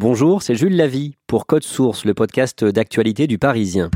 Bonjour, 0.00 0.42
c'est 0.42 0.54
Jules 0.54 0.76
Lavie 0.76 1.16
pour 1.26 1.44
Code 1.44 1.64
Source, 1.64 2.04
le 2.04 2.14
podcast 2.14 2.64
d'actualité 2.64 3.26
du 3.26 3.36
Parisien. 3.36 3.90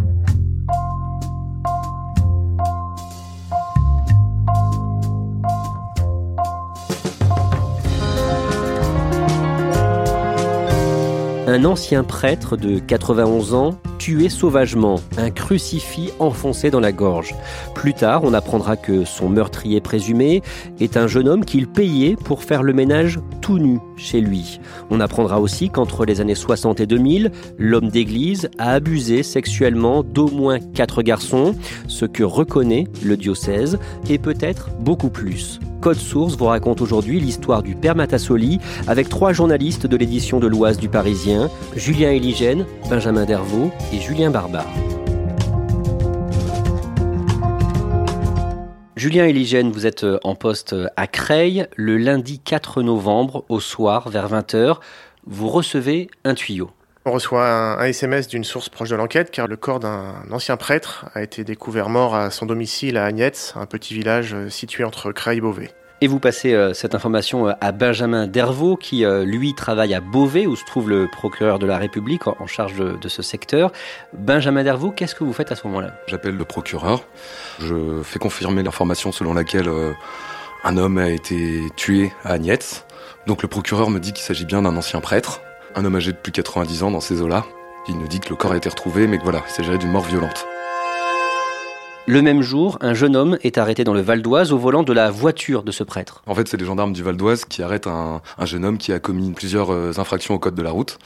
Un 11.47 11.65
ancien 11.65 12.03
prêtre 12.03 12.57
de 12.57 12.81
91 12.81 13.55
ans 13.55 13.79
tué 14.03 14.29
sauvagement, 14.29 14.99
un 15.17 15.31
crucifix 15.31 16.11
enfoncé 16.19 16.73
dans 16.73 16.81
la 16.81 16.91
gorge. 16.91 17.37
Plus 17.73 17.95
tard, 17.95 18.23
on 18.25 18.35
apprendra 18.35 18.77
que 18.77 19.05
son 19.05 19.29
meurtrier 19.29 19.81
présumé 19.81 20.43
est 20.81 20.97
un 20.97 21.07
jeune 21.07 21.29
homme 21.29 21.45
qu'il 21.45 21.69
payait 21.69 22.17
pour 22.17 22.43
faire 22.43 22.65
le 22.65 22.73
ménage 22.73 23.21
tout 23.41 23.61
nu 23.61 23.79
chez 23.97 24.21
lui. 24.21 24.59
On 24.91 24.99
apprendra 24.99 25.41
aussi 25.41 25.71
qu'entre 25.71 26.05
les 26.05 26.21
années 26.21 26.35
60 26.35 26.81
et 26.81 26.87
2000, 26.87 27.31
l'homme 27.59 27.91
d'église 27.91 28.51
a 28.59 28.73
abusé 28.73 29.23
sexuellement 29.23 30.03
d'au 30.03 30.29
moins 30.29 30.59
quatre 30.59 31.03
garçons, 31.03 31.55
ce 31.87 32.05
que 32.05 32.25
reconnaît 32.25 32.89
le 33.05 33.17
diocèse, 33.17 33.79
et 34.11 34.19
peut-être 34.19 34.71
beaucoup 34.81 35.11
plus. 35.11 35.61
Code 35.83 35.99
Source 35.99 36.37
vous 36.37 36.45
raconte 36.45 36.81
aujourd'hui 36.81 37.19
l'histoire 37.19 37.65
du 37.65 37.75
père 37.75 37.97
Matassoli 37.97 38.61
avec 38.87 39.09
trois 39.09 39.33
journalistes 39.33 39.89
de 39.89 39.97
l'édition 39.97 40.39
de 40.39 40.47
l'Oise 40.47 40.79
du 40.79 40.89
Parisien, 40.89 41.51
Julien 41.75 42.13
Eligène, 42.13 42.67
Benjamin 42.89 43.25
Dervaux 43.25 43.73
Julien 44.01 44.31
Barbare. 44.31 44.67
Julien 48.97 49.27
Eligène, 49.27 49.71
vous 49.71 49.87
êtes 49.87 50.07
en 50.25 50.35
poste 50.35 50.75
à 50.97 51.07
Creil 51.07 51.67
le 51.77 51.99
lundi 51.99 52.39
4 52.39 52.83
novembre 52.83 53.45
au 53.49 53.61
soir 53.61 54.09
vers 54.09 54.29
20h. 54.29 54.79
Vous 55.27 55.49
recevez 55.49 56.09
un 56.25 56.35
tuyau. 56.35 56.71
On 57.05 57.13
reçoit 57.13 57.47
un, 57.47 57.79
un 57.79 57.85
SMS 57.85 58.29
d'une 58.29 58.45
source 58.45 58.69
proche 58.69 58.89
de 58.89 58.97
l'enquête 58.97 59.31
car 59.31 59.47
le 59.47 59.57
corps 59.57 59.81
d'un 59.81 60.25
ancien 60.31 60.57
prêtre 60.57 61.07
a 61.15 61.23
été 61.23 61.45
découvert 61.45 61.89
mort 61.89 62.15
à 62.15 62.31
son 62.31 62.47
domicile 62.47 62.97
à 62.97 63.05
Agnès, 63.05 63.55
un 63.57 63.67
petit 63.67 63.95
village 63.95 64.35
euh, 64.35 64.49
situé 64.49 64.85
entre 64.85 65.13
Creil 65.13 65.39
et 65.39 65.41
Beauvais. 65.41 65.71
Et 66.03 66.09
vous 66.09 66.19
passez 66.19 66.53
euh, 66.53 66.75
cette 66.75 66.97
information 66.97 67.47
euh, 67.47 67.53
à 67.61 67.71
Benjamin 67.71 68.27
Dervaux, 68.27 68.77
qui 68.77 69.05
euh, 69.05 69.25
lui 69.25 69.55
travaille 69.55 69.95
à 69.95 70.01
Beauvais, 70.01 70.49
où 70.49 70.57
se 70.57 70.65
trouve 70.65 70.91
le 70.91 71.07
procureur 71.07 71.61
de 71.61 71.67
la 71.67 71.79
République 71.79 72.27
en, 72.27 72.45
charge 72.49 72.75
de, 72.75 73.09
ce 73.09 73.23
secteur. 73.23 73.71
Benjamin 74.13 74.65
Dervaux, 74.65 74.91
qu'est-ce 74.91 75.15
que 75.15 75.23
vous 75.23 75.33
faites 75.33 75.53
à 75.53 75.55
ce 75.55 75.65
moment-là? 75.69 75.95
J'appelle 76.09 76.37
le 76.37 76.45
procureur. 76.45 77.05
Je 77.61 78.03
fais 78.03 78.19
confirmer 78.19 78.65
l'information 78.65 79.13
selon 79.13 79.33
laquelle 79.33 79.71
un 80.65 80.77
homme 80.77 80.99
a 80.99 81.09
été 81.09 81.61
tué 81.77 82.13
à 82.25 82.33
Agnès. 82.33 82.85
Donc 83.29 83.43
le 83.43 83.49
procureur 83.49 83.89
me 83.89 84.01
dit 84.01 84.13
qu'il 84.13 84.25
s'agit 84.25 84.45
bien 84.45 84.63
d'un 84.63 84.77
ancien 84.77 85.01
prêtre, 85.01 85.41
un 85.77 85.85
homme 85.85 85.95
âgé 85.95 86.11
de 86.11 86.17
plus 86.17 86.33
de 86.33 86.37
90 86.37 86.83
ans 86.83 86.91
dans 86.91 87.01
ces 87.01 87.23
eaux-là. 87.23 87.45
Il 87.89 87.97
nous 87.97 88.09
dit 88.09 88.19
que 88.19 88.31
le 88.31 88.35
corps 88.35 88.51
a 88.51 88.57
été 88.57 88.69
retrouvé, 88.69 89.07
mais 89.07 89.19
que 89.19 89.23
voilà, 89.23 89.43
il 89.49 89.53
s'agirait 89.53 89.79
d'une 89.79 89.93
mort 89.93 90.05
violente. 90.05 90.47
Le 92.07 92.21
même 92.21 92.43
jour, 92.43 92.79
un 92.81 92.95
jeune 92.95 93.15
homme 93.15 93.39
est 93.43 93.59
arrêté 93.59 93.85
dans 93.85 93.95
le 93.95 94.01
Val 94.01 94.23
d'Oise 94.23 94.53
au 94.53 94.59
volant 94.59 94.83
de 94.83 94.93
la 94.93 95.13
voiture 95.13 95.63
de 95.63 95.71
ce 95.71 95.85
prêtre. 95.85 96.25
En 96.27 96.35
fait, 96.35 96.49
c'est 96.49 96.57
les 96.57 96.65
gendarmes 96.65 96.93
du 96.93 97.05
Val 97.05 97.17
d'Oise 97.17 97.45
qui 97.45 97.63
arrêtent 97.63 97.87
un, 97.87 98.21
un, 98.39 98.45
jeune 98.45 98.65
homme 98.65 98.77
qui 98.77 98.93
a 98.93 98.99
commis 98.99 99.31
plusieurs 99.31 99.73
euh, 99.73 99.93
infractions 99.99 100.35
au 100.35 100.41
code 100.41 100.57
de 100.57 100.63
la 100.63 100.73
route. 100.73 100.99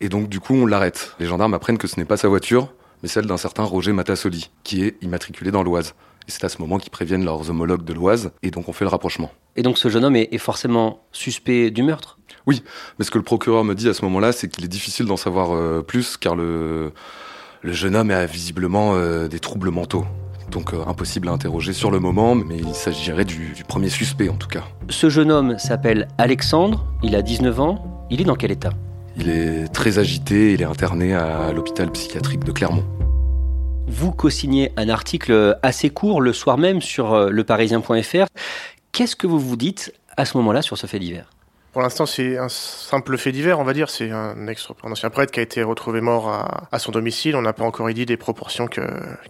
Et 0.00 0.08
donc, 0.08 0.28
du 0.28 0.38
coup, 0.38 0.54
on 0.54 0.66
l'arrête. 0.66 1.16
Les 1.18 1.26
gendarmes 1.26 1.52
apprennent 1.54 1.78
que 1.78 1.88
ce 1.88 1.98
n'est 1.98 2.04
pas 2.04 2.16
sa 2.16 2.28
voiture, 2.28 2.68
mais 3.02 3.08
celle 3.08 3.26
d'un 3.26 3.38
certain 3.38 3.64
Roger 3.64 3.92
Matassoli, 3.92 4.50
qui 4.62 4.84
est 4.84 5.02
immatriculé 5.02 5.50
dans 5.50 5.64
l'Oise. 5.64 5.94
Et 6.28 6.30
c'est 6.30 6.44
à 6.44 6.48
ce 6.48 6.58
moment 6.58 6.78
qu'ils 6.78 6.92
préviennent 6.92 7.24
leurs 7.24 7.50
homologues 7.50 7.84
de 7.84 7.92
l'Oise, 7.92 8.30
et 8.44 8.52
donc 8.52 8.68
on 8.68 8.72
fait 8.72 8.84
le 8.84 8.90
rapprochement. 8.90 9.32
Et 9.56 9.62
donc 9.62 9.78
ce 9.78 9.88
jeune 9.88 10.04
homme 10.04 10.14
est, 10.14 10.28
est 10.30 10.38
forcément 10.38 11.02
suspect 11.10 11.72
du 11.72 11.82
meurtre? 11.82 12.18
Oui, 12.46 12.62
mais 12.98 13.04
ce 13.04 13.10
que 13.10 13.18
le 13.18 13.24
procureur 13.24 13.64
me 13.64 13.74
dit 13.74 13.88
à 13.88 13.94
ce 13.94 14.04
moment-là, 14.04 14.30
c'est 14.30 14.46
qu'il 14.46 14.64
est 14.64 14.68
difficile 14.68 15.06
d'en 15.06 15.16
savoir 15.16 15.56
euh, 15.56 15.82
plus, 15.82 16.16
car 16.16 16.36
le, 16.36 16.92
le 17.62 17.72
jeune 17.72 17.96
homme 17.96 18.10
a 18.12 18.26
visiblement 18.26 18.94
euh, 18.94 19.26
des 19.26 19.40
troubles 19.40 19.70
mentaux 19.70 20.06
donc 20.50 20.74
euh, 20.74 20.84
impossible 20.86 21.28
à 21.28 21.32
interroger 21.32 21.72
sur 21.72 21.90
le 21.90 22.00
moment, 22.00 22.34
mais 22.34 22.58
il 22.58 22.74
s'agirait 22.74 23.24
du, 23.24 23.52
du, 23.52 23.64
premier 23.64 23.88
suspect 23.88 24.28
en 24.28 24.36
tout 24.36 24.48
cas. 24.48 24.64
Ce 24.88 25.08
jeune 25.08 25.30
homme 25.30 25.58
s'appelle 25.58 26.08
Alexandre, 26.18 26.84
il 27.02 27.14
a 27.16 27.22
19 27.22 27.60
ans, 27.60 28.06
il 28.10 28.20
est 28.20 28.24
dans 28.24 28.34
quel 28.34 28.50
état? 28.50 28.70
Il 29.16 29.28
est 29.28 29.68
très 29.68 29.98
agité, 29.98 30.52
il 30.52 30.62
est 30.62 30.66
interné 30.66 31.14
à 31.14 31.52
l'hôpital 31.52 31.90
psychiatrique 31.90 32.44
de 32.44 32.52
Clermont. 32.52 32.84
Vous 33.86 34.12
co-signez 34.12 34.72
un 34.76 34.88
article 34.88 35.58
assez 35.62 35.90
court 35.90 36.20
le 36.20 36.32
soir 36.32 36.58
même 36.58 36.80
sur 36.80 37.12
euh, 37.12 37.30
leparisien.fr. 37.30 38.26
Qu'est-ce 38.92 39.16
que 39.16 39.26
vous 39.26 39.38
vous 39.38 39.56
dites 39.56 39.92
à 40.16 40.24
ce 40.24 40.36
moment-là 40.36 40.62
sur 40.62 40.78
ce 40.78 40.86
fait 40.86 40.98
divers? 40.98 41.28
Pour 41.72 41.82
l'instant, 41.82 42.04
c'est 42.04 42.36
un 42.36 42.48
simple 42.48 43.16
fait 43.16 43.30
divers, 43.30 43.60
on 43.60 43.64
va 43.64 43.72
dire. 43.72 43.90
C'est 43.90 44.10
un, 44.10 44.46
ex, 44.48 44.66
un 44.82 44.90
ancien 44.90 45.10
prêtre 45.10 45.32
qui 45.32 45.40
a 45.40 45.42
été 45.42 45.62
retrouvé 45.62 46.00
mort 46.00 46.28
à, 46.28 46.68
à 46.72 46.78
son 46.78 46.90
domicile. 46.90 47.36
On 47.36 47.42
n'a 47.42 47.52
pas 47.52 47.64
encore 47.64 47.88
idée 47.88 48.06
des 48.06 48.16
proportions 48.16 48.66
que, 48.66 48.80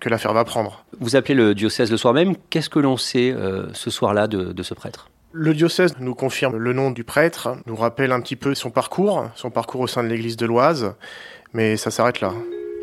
que 0.00 0.08
l'affaire 0.08 0.32
va 0.32 0.44
prendre. 0.44 0.84
Vous 1.00 1.16
appelez 1.16 1.34
le 1.34 1.54
diocèse 1.54 1.90
le 1.90 1.98
soir 1.98 2.14
même. 2.14 2.34
Qu'est-ce 2.48 2.70
que 2.70 2.78
l'on 2.78 2.96
sait 2.96 3.30
euh, 3.30 3.66
ce 3.74 3.90
soir-là 3.90 4.26
de, 4.26 4.52
de 4.52 4.62
ce 4.62 4.72
prêtre? 4.72 5.10
Le 5.32 5.54
diocèse 5.54 5.94
nous 6.00 6.14
confirme 6.14 6.56
le 6.56 6.72
nom 6.72 6.90
du 6.90 7.04
prêtre, 7.04 7.56
nous 7.66 7.76
rappelle 7.76 8.10
un 8.10 8.20
petit 8.20 8.36
peu 8.36 8.54
son 8.54 8.70
parcours, 8.70 9.28
son 9.36 9.50
parcours 9.50 9.82
au 9.82 9.86
sein 9.86 10.02
de 10.02 10.08
l'église 10.08 10.36
de 10.36 10.46
l'Oise, 10.46 10.94
mais 11.52 11.76
ça 11.76 11.92
s'arrête 11.92 12.20
là. 12.20 12.32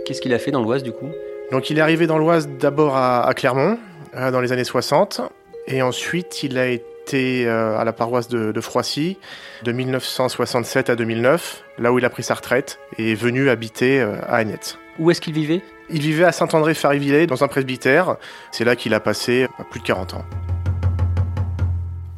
Qu'est-ce 0.06 0.22
qu'il 0.22 0.34
a 0.34 0.40
fait 0.40 0.52
dans 0.52 0.62
l'Oise 0.62 0.82
du 0.82 0.94
coup? 0.94 1.10
Donc 1.52 1.70
il 1.70 1.78
est 1.78 1.82
arrivé 1.82 2.08
dans 2.08 2.18
l'Oise 2.18 2.48
d'abord 2.48 2.96
à, 2.96 3.28
à, 3.28 3.34
Clermont, 3.34 3.78
euh, 4.16 4.32
dans 4.32 4.40
les 4.40 4.54
années 4.54 4.64
60, 4.64 5.20
et 5.68 5.82
ensuite 5.82 6.44
il 6.44 6.58
a 6.58 6.68
été 6.68 6.86
à 7.16 7.84
la 7.84 7.94
paroisse 7.94 8.28
de, 8.28 8.52
de, 8.52 8.62
Froissy 8.62 9.18
de 9.64 9.72
1967 9.72 10.90
à 10.90 10.96
2009, 10.96 11.64
là 11.80 11.92
où 11.94 12.00
il 12.00 12.06
a 12.06 12.10
pris 12.10 12.24
sa 12.24 12.34
retraite, 12.34 12.80
et 12.98 13.12
est 13.12 13.16
venu 13.16 13.50
habiter 13.50 14.02
à 14.02 14.36
Agnès. 14.36 14.78
Où 15.00 15.12
est-ce 15.12 15.22
qu'il 15.22 15.34
vivait? 15.34 15.62
Il 15.90 16.02
vivait 16.02 16.26
à 16.26 16.32
Saint-André-Farivillé, 16.32 17.28
dans 17.28 17.44
un 17.44 17.48
presbytère. 17.48 18.18
C'est 18.52 18.66
là 18.66 18.76
qu'il 18.76 18.94
a 18.94 19.00
passé 19.00 19.48
plus 19.70 19.80
de 19.80 19.86
40 19.86 20.16
ans. 20.16 20.26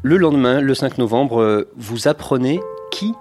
Le 0.01 0.15
lendemain, 0.17 0.61
le 0.61 0.73
5 0.73 0.97
novembre, 0.97 1.67
vous 1.75 2.07
apprenez 2.07 2.61
qui 2.91 3.13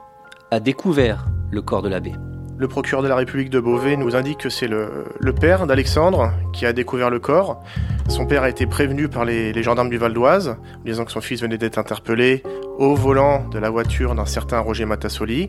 a 0.50 0.60
découvert 0.60 1.26
le 1.50 1.60
corps 1.60 1.82
de 1.82 1.88
l'abbé. 1.88 2.12
Le 2.56 2.68
procureur 2.68 3.02
de 3.02 3.08
la 3.08 3.16
République 3.16 3.50
de 3.50 3.60
Beauvais 3.60 3.96
nous 3.96 4.16
indique 4.16 4.38
que 4.38 4.48
c'est 4.48 4.66
le, 4.66 5.04
le, 5.18 5.32
père 5.32 5.66
d'Alexandre 5.66 6.32
qui 6.52 6.66
a 6.66 6.72
découvert 6.72 7.10
le 7.10 7.20
corps. 7.20 7.62
Son 8.08 8.26
père 8.26 8.42
a 8.42 8.48
été 8.48 8.66
prévenu 8.66 9.08
par 9.08 9.24
les, 9.24 9.62
gendarmes 9.62 9.90
du 9.90 9.98
Val 9.98 10.14
d'Oise, 10.14 10.56
disant 10.84 11.04
que 11.04 11.12
son 11.12 11.20
fils 11.20 11.42
venait 11.42 11.58
d'être 11.58 11.78
interpellé 11.78 12.42
au 12.78 12.94
volant 12.94 13.46
de 13.48 13.58
la 13.58 13.70
voiture 13.70 14.14
d'un 14.14 14.24
certain 14.24 14.60
Roger 14.60 14.86
Matassoli. 14.86 15.48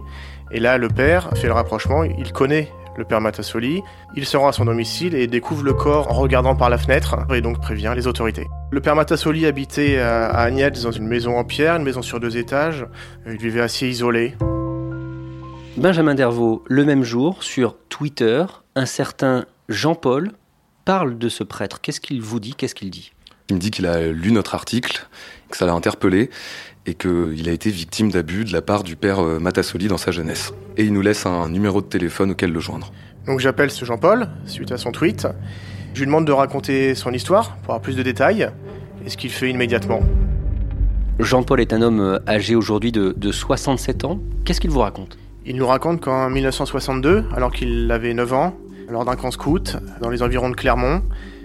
Et 0.51 0.59
là, 0.59 0.77
le 0.77 0.89
père 0.89 1.29
fait 1.35 1.47
le 1.47 1.53
rapprochement, 1.53 2.03
il 2.03 2.31
connaît 2.33 2.69
le 2.97 3.05
père 3.05 3.21
Matassoli. 3.21 3.81
Il 4.15 4.25
se 4.25 4.35
rend 4.35 4.49
à 4.49 4.51
son 4.51 4.65
domicile 4.65 5.15
et 5.15 5.25
découvre 5.25 5.63
le 5.63 5.73
corps 5.73 6.11
en 6.11 6.15
regardant 6.15 6.55
par 6.55 6.69
la 6.69 6.77
fenêtre 6.77 7.17
et 7.33 7.41
donc 7.41 7.61
prévient 7.61 7.93
les 7.95 8.07
autorités. 8.07 8.45
Le 8.71 8.81
père 8.81 8.95
Matassoli 8.95 9.45
habitait 9.45 9.97
à 9.97 10.29
Agnès 10.31 10.83
dans 10.83 10.91
une 10.91 11.07
maison 11.07 11.37
en 11.37 11.45
pierre, 11.45 11.77
une 11.77 11.83
maison 11.83 12.01
sur 12.01 12.19
deux 12.19 12.37
étages. 12.37 12.85
Il 13.25 13.37
vivait 13.37 13.61
assez 13.61 13.87
isolé. 13.87 14.35
Benjamin 15.77 16.13
Dervaux, 16.13 16.63
le 16.67 16.83
même 16.83 17.03
jour, 17.03 17.41
sur 17.41 17.77
Twitter, 17.87 18.43
un 18.75 18.85
certain 18.85 19.45
Jean-Paul 19.69 20.31
parle 20.89 21.19
de 21.19 21.29
ce 21.29 21.43
prêtre. 21.43 21.81
Qu'est-ce 21.81 22.01
qu'il 22.01 22.19
vous 22.19 22.39
dit? 22.39 22.55
Qu'est-ce 22.55 22.73
qu'il 22.73 22.89
dit? 22.89 23.11
Il 23.51 23.57
me 23.57 23.59
dit 23.59 23.69
qu'il 23.69 23.85
a 23.85 24.07
lu 24.07 24.31
notre 24.31 24.55
article, 24.55 25.07
que 25.51 25.55
ça 25.55 25.67
l'a 25.67 25.73
interpellé 25.73 26.31
et 26.87 26.95
qu'il 26.95 27.47
a 27.47 27.51
été 27.51 27.69
victime 27.69 28.09
d'abus 28.09 28.43
de 28.43 28.51
la 28.51 28.63
part 28.63 28.81
du 28.81 28.95
père 28.95 29.19
euh, 29.19 29.37
Matassoli 29.37 29.87
dans 29.87 29.99
sa 29.99 30.09
jeunesse. 30.09 30.51
Et 30.77 30.85
il 30.85 30.91
nous 30.91 31.03
laisse 31.03 31.27
un 31.27 31.47
numéro 31.47 31.81
de 31.81 31.85
téléphone 31.85 32.31
auquel 32.31 32.51
le 32.51 32.59
joindre. 32.59 32.91
Donc 33.27 33.39
j'appelle 33.39 33.69
ce 33.69 33.85
Jean-Paul, 33.85 34.29
suite 34.47 34.71
à 34.71 34.77
son 34.77 34.91
tweet. 34.91 35.27
Je 35.93 35.99
lui 35.99 36.07
demande 36.07 36.25
de 36.25 36.31
raconter 36.31 36.95
son 36.95 37.13
histoire 37.13 37.57
pour 37.57 37.75
avoir 37.75 37.81
plus 37.81 37.95
de 37.95 38.01
détails, 38.01 38.49
et 39.05 39.11
ce 39.11 39.17
qu'il 39.17 39.29
fait 39.29 39.51
immédiatement. 39.51 39.99
Jean-Paul 41.19 41.61
est 41.61 41.71
un 41.71 41.83
homme 41.83 41.99
euh, 41.99 42.17
âgé 42.27 42.55
aujourd'hui 42.55 42.91
de, 42.91 43.13
de 43.15 43.31
67 43.31 44.05
ans. 44.05 44.19
Qu'est-ce 44.43 44.59
qu'il 44.59 44.71
vous 44.71 44.79
raconte? 44.79 45.19
Il 45.45 45.55
nous 45.55 45.67
raconte 45.67 46.01
qu'en 46.01 46.31
1962, 46.31 47.25
alors 47.35 47.51
qu'il 47.51 47.91
avait 47.91 48.15
9 48.15 48.33
ans, 48.33 48.57
lors 48.89 49.05
d'un 49.05 49.15
camp 49.15 49.31
scout 49.31 49.77
dans 50.01 50.09
les 50.09 50.23
environs 50.23 50.49
de 50.49 50.55
Clermont, 50.55 51.01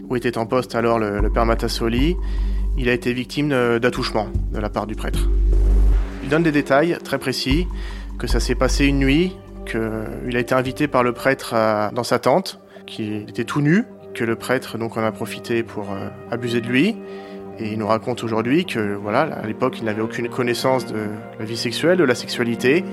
où 0.08 0.16
était 0.16 0.38
en 0.38 0.46
poste 0.46 0.74
alors 0.74 0.98
le, 0.98 1.30
père 1.30 1.46
Matassoli, 1.46 2.16
il 2.76 2.88
a 2.88 2.92
été 2.92 3.12
victime 3.12 3.52
euh, 3.52 3.78
d'attouchement 3.78 4.28
de 4.52 4.58
la 4.58 4.68
part 4.68 4.86
du 4.86 4.94
prêtre. 4.94 5.28
Il 6.22 6.28
donne 6.28 6.42
des 6.42 6.52
détails 6.52 6.96
très 7.04 7.18
précis, 7.18 7.66
que 8.18 8.26
ça 8.26 8.40
s'est 8.40 8.54
passé 8.54 8.86
une 8.86 8.98
nuit, 8.98 9.36
qu'il 9.66 10.36
a 10.36 10.40
été 10.40 10.54
invité 10.54 10.88
par 10.88 11.02
le 11.02 11.12
prêtre 11.12 11.54
dans 11.92 12.04
sa 12.04 12.18
tente, 12.18 12.60
qu'il 12.86 13.28
était 13.28 13.44
tout 13.44 13.60
nu, 13.60 13.84
que 14.14 14.24
le 14.24 14.36
prêtre 14.36 14.78
donc 14.78 14.96
en 14.96 15.04
a 15.04 15.12
profité 15.12 15.62
pour 15.62 15.90
euh, 15.90 16.08
abuser 16.30 16.60
de 16.60 16.68
lui. 16.68 16.96
Et 17.58 17.72
il 17.72 17.78
nous 17.78 17.86
raconte 17.86 18.24
aujourd'hui 18.24 18.64
que 18.64 18.94
voilà, 18.94 19.22
à 19.22 19.46
l'époque, 19.46 19.78
il 19.78 19.84
n'avait 19.84 20.02
aucune 20.02 20.28
connaissance 20.28 20.86
de 20.86 21.06
la 21.38 21.44
vie 21.44 21.56
sexuelle, 21.56 21.98
de 21.98 22.04
la 22.04 22.14
sexualité, 22.14 22.84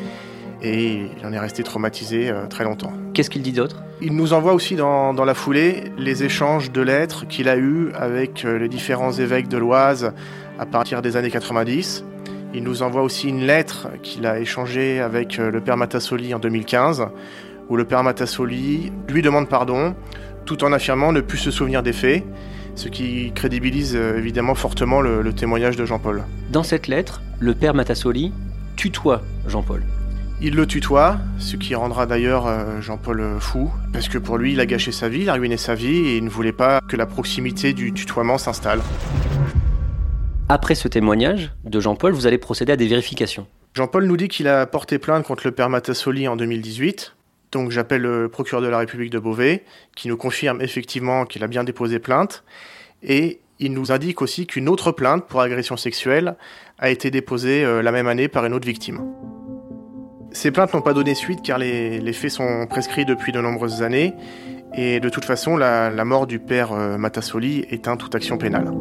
et 0.62 1.08
il 1.18 1.26
en 1.26 1.34
est 1.34 1.40
resté 1.40 1.64
traumatisé 1.64 2.30
euh, 2.30 2.48
très 2.48 2.64
longtemps. 2.64 2.94
Qu'est-ce 3.14 3.30
qu'il 3.30 3.42
dit 3.42 3.52
d'autre? 3.52 3.78
Il 4.02 4.16
nous 4.16 4.34
envoie 4.34 4.54
aussi 4.54 4.76
dans, 4.76 5.14
dans 5.14 5.26
la 5.26 5.34
foulée 5.34 5.86
les 5.98 6.24
échanges 6.24 6.72
de 6.72 6.82
lettres 6.82 7.28
qu'il 7.28 7.50
a 7.50 7.58
eus 7.58 7.92
avec 7.94 8.46
euh, 8.46 8.58
les 8.58 8.70
différents 8.70 9.12
évêques 9.12 9.48
de 9.48 9.58
l'Oise 9.58 10.14
à 10.60 10.66
partir 10.66 11.02
des 11.02 11.18
années 11.18 11.32
90. 11.32 12.06
Il 12.54 12.64
nous 12.64 12.84
envoie 12.84 13.02
aussi 13.02 13.30
une 13.30 13.46
lettre 13.46 13.88
qu'il 14.04 14.26
a 14.26 14.40
échangée 14.40 15.00
avec 15.00 15.40
euh, 15.40 15.52
le 15.52 15.62
père 15.62 15.78
Matassoli 15.78 16.34
en 16.34 16.40
2015, 16.40 17.08
où 17.70 17.76
le 17.76 17.86
père 17.86 18.04
Matassoli 18.04 18.92
lui 19.08 19.22
demande 19.22 19.48
pardon, 19.50 19.96
tout 20.46 20.64
en 20.64 20.74
affirmant 20.74 21.12
ne 21.12 21.22
plus 21.22 21.38
se 21.38 21.52
souvenir 21.52 21.82
des 21.82 21.94
faits, 21.94 22.24
ce 22.76 22.88
qui 22.88 23.32
crédibilise 23.34 23.96
évidemment 23.96 24.56
fortement 24.56 25.02
le, 25.02 25.22
le 25.22 25.34
témoignage 25.34 25.76
de 25.76 25.86
Jean-Paul. 25.86 26.24
Dans 26.52 26.64
cette 26.64 26.88
lettre, 26.88 27.22
le 27.40 27.54
père 27.54 27.74
Matassoli 27.74 28.32
tutoie 28.76 29.22
Jean-Paul. 29.48 29.84
Il 30.44 30.56
le 30.56 30.66
tutoie, 30.66 31.20
ce 31.38 31.56
qui 31.56 31.76
rendra 31.76 32.08
d'ailleurs 32.08 32.48
euh, 32.48 32.82
Jean-Paul 32.82 33.24
fou, 33.40 33.72
parce 33.94 34.10
que 34.10 34.18
pour 34.18 34.40
lui, 34.40 34.54
il 34.54 34.60
a 34.60 34.66
gâché 34.66 34.92
sa 34.92 35.08
vie, 35.08 35.22
il 35.22 35.30
a 35.30 35.34
ruiné 35.34 35.56
sa 35.56 35.76
vie, 35.76 35.98
et 35.98 36.18
il 36.18 36.24
ne 36.24 36.32
voulait 36.32 36.52
pas 36.52 36.82
que 36.82 36.98
la 36.98 37.06
proximité 37.06 37.74
du 37.74 37.94
tutoiement 37.94 38.40
s'installe. 38.40 38.82
Après 40.50 40.74
ce 40.74 40.88
témoignage 40.88 41.52
de 41.64 41.80
Jean-Paul, 41.80 42.14
vous 42.14 42.26
allez 42.26 42.40
procéder 42.40 42.72
à 42.72 42.76
des 42.76 42.88
vérifications. 42.88 43.46
Jean-Paul 43.76 44.06
nous 44.06 44.18
dit 44.18 44.30
qu'il 44.30 44.48
a 44.48 44.66
porté 44.66 44.98
plainte 44.98 45.28
contre 45.28 45.46
le 45.46 45.52
père 45.52 45.70
Matassoli 45.70 46.28
en 46.28 46.36
2018, 46.36 47.16
donc 47.52 47.70
j'appelle 47.70 48.02
le 48.02 48.28
procureur 48.28 48.64
de 48.64 48.68
la 48.68 48.80
République 48.80 49.12
de 49.12 49.20
Beauvais, 49.20 49.64
qui 49.96 50.08
nous 50.08 50.18
confirme 50.18 50.60
effectivement 50.60 51.26
qu'il 51.26 51.44
a 51.44 51.48
bien 51.48 51.64
déposé 51.64 52.00
plainte, 52.00 52.44
et 53.04 53.42
il 53.60 53.74
nous 53.74 53.92
indique 53.92 54.24
aussi 54.24 54.48
qu'une 54.48 54.70
autre 54.70 54.92
plainte 54.92 55.28
pour 55.28 55.40
agression 55.40 55.78
sexuelle 55.78 56.36
a 56.80 56.90
été 56.90 57.12
déposée 57.12 57.64
euh, 57.64 57.84
la 57.84 57.92
même 57.92 58.08
année 58.08 58.28
par 58.28 58.44
une 58.44 58.56
autre 58.56 58.66
victime. 58.66 59.02
Ces 60.34 60.52
plaintes 60.52 60.74
n'ont 60.74 60.82
pas 60.82 60.94
donné 60.94 61.14
suite 61.16 61.42
car 61.44 61.58
les, 61.58 62.00
les 62.00 62.14
faits 62.14 62.32
sont 62.32 62.66
prescrits 62.70 63.06
depuis 63.06 63.32
de 63.32 63.42
nombreuses 63.42 63.82
années, 63.84 64.14
et 64.74 65.00
de 65.02 65.10
toute 65.10 65.26
façon, 65.26 65.58
la, 65.58 65.90
la 65.90 66.06
mort 66.06 66.28
du 66.28 66.40
père 66.40 66.72
euh, 66.72 66.98
Matassoli 66.98 67.66
éteint 67.70 67.98
toute 67.98 68.16
action 68.16 68.38
pénale. 68.38 68.72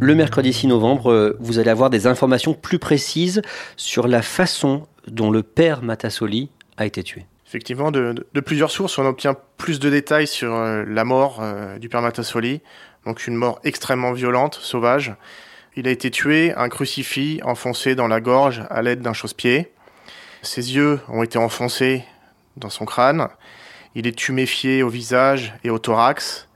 Le 0.00 0.14
mercredi 0.14 0.52
6 0.52 0.66
novembre, 0.68 1.12
euh, 1.12 1.36
vous 1.40 1.58
allez 1.60 1.70
avoir 1.70 1.90
des 1.90 2.06
informations 2.08 2.54
plus 2.54 2.78
précises 2.80 3.42
sur 3.76 4.08
la 4.08 4.22
façon 4.22 4.86
dont 5.06 5.30
le 5.30 5.42
père 5.44 5.82
Matassoli 5.82 6.50
a 6.76 6.86
été 6.86 7.02
tué. 7.04 7.26
Effectivement, 7.46 7.90
de, 7.92 8.12
de- 8.12 8.26
de 8.32 8.40
plusieurs 8.40 8.70
sources, 8.70 8.98
on 8.98 9.06
obtient 9.06 9.36
plus 9.56 9.78
de 9.80 9.88
détails 9.90 10.26
sur 10.26 10.52
euh, 10.54 10.84
la 10.86 11.04
mort 11.04 11.38
euh, 11.40 11.78
du 11.78 11.88
père 11.88 12.02
Matassoli. 12.02 12.60
Donc 13.06 13.26
une 13.26 13.36
mort 13.36 13.60
extrêmement 13.64 14.12
violente, 14.12 14.58
sauvage. 14.60 15.14
Il 15.76 15.86
a 15.86 15.90
été 15.92 16.10
tué, 16.10 16.52
un 16.56 16.68
crucifix 16.68 17.40
enfoncé 17.44 17.94
dans 17.94 18.08
la 18.08 18.20
gorge 18.20 18.64
à 18.68 18.82
l'aide 18.82 19.00
d'un 19.00 19.12
chausse-pied. 19.12 19.70
Ses 20.42 20.74
yeux 20.74 21.00
ont 21.08 21.22
été 21.22 21.38
enfoncés 21.38 22.04
dans 22.56 22.70
son 22.70 22.84
crâne. 22.84 23.28
Il 23.94 24.06
est 24.06 24.16
tuméfié 24.16 24.82
au 24.82 24.88
visage 24.88 25.54
et 25.64 25.70
au 25.70 25.78
thorax. 25.78 26.48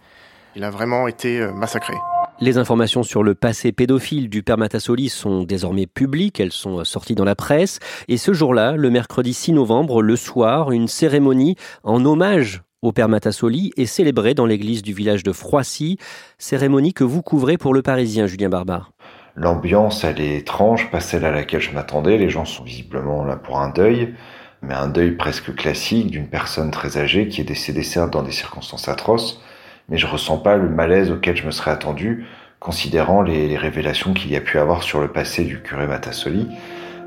Il 0.54 0.64
a 0.64 0.70
vraiment 0.70 1.08
été 1.08 1.40
euh, 1.40 1.52
massacré. 1.52 1.94
Les 2.40 2.58
informations 2.58 3.02
sur 3.02 3.22
le 3.22 3.34
passé 3.34 3.72
pédophile 3.72 4.28
du 4.28 4.42
père 4.42 4.58
Matassoli 4.58 5.08
sont 5.08 5.44
désormais 5.44 5.86
publiques, 5.86 6.40
elles 6.40 6.52
sont 6.52 6.84
sorties 6.84 7.14
dans 7.14 7.24
la 7.24 7.36
presse. 7.36 7.78
Et 8.08 8.16
ce 8.16 8.32
jour-là, 8.32 8.72
le 8.72 8.90
mercredi 8.90 9.32
6 9.32 9.52
novembre, 9.52 10.02
le 10.02 10.16
soir, 10.16 10.72
une 10.72 10.88
cérémonie 10.88 11.56
en 11.84 12.04
hommage 12.04 12.62
au 12.82 12.90
père 12.90 13.08
Matassoli 13.08 13.72
est 13.76 13.86
célébrée 13.86 14.34
dans 14.34 14.44
l'église 14.44 14.82
du 14.82 14.92
village 14.92 15.22
de 15.22 15.32
Froissy, 15.32 15.98
cérémonie 16.38 16.92
que 16.92 17.04
vous 17.04 17.22
couvrez 17.22 17.56
pour 17.56 17.74
le 17.74 17.82
Parisien, 17.82 18.26
Julien 18.26 18.48
Barbare. 18.48 18.90
L'ambiance, 19.34 20.04
elle 20.04 20.20
est 20.20 20.36
étrange, 20.36 20.90
pas 20.90 21.00
celle 21.00 21.24
à 21.24 21.30
laquelle 21.30 21.60
je 21.60 21.72
m'attendais. 21.72 22.18
Les 22.18 22.28
gens 22.28 22.44
sont 22.44 22.64
visiblement 22.64 23.24
là 23.24 23.36
pour 23.36 23.60
un 23.60 23.70
deuil, 23.70 24.14
mais 24.60 24.74
un 24.74 24.88
deuil 24.88 25.12
presque 25.12 25.54
classique 25.54 26.10
d'une 26.10 26.28
personne 26.28 26.70
très 26.70 26.98
âgée 26.98 27.28
qui 27.28 27.40
est 27.40 27.44
décédée 27.44 27.82
certes 27.82 28.10
dans 28.10 28.22
des 28.22 28.32
circonstances 28.32 28.88
atroces, 28.88 29.42
mais 29.88 29.96
je 29.96 30.06
ressens 30.06 30.38
pas 30.38 30.56
le 30.56 30.68
malaise 30.68 31.10
auquel 31.10 31.36
je 31.36 31.46
me 31.46 31.50
serais 31.50 31.70
attendu, 31.70 32.26
considérant 32.60 33.22
les, 33.22 33.56
révélations 33.56 34.12
qu'il 34.12 34.30
y 34.30 34.36
a 34.36 34.40
pu 34.40 34.58
avoir 34.58 34.82
sur 34.82 35.00
le 35.00 35.08
passé 35.08 35.44
du 35.44 35.60
curé 35.62 35.86
Matassoli. 35.86 36.48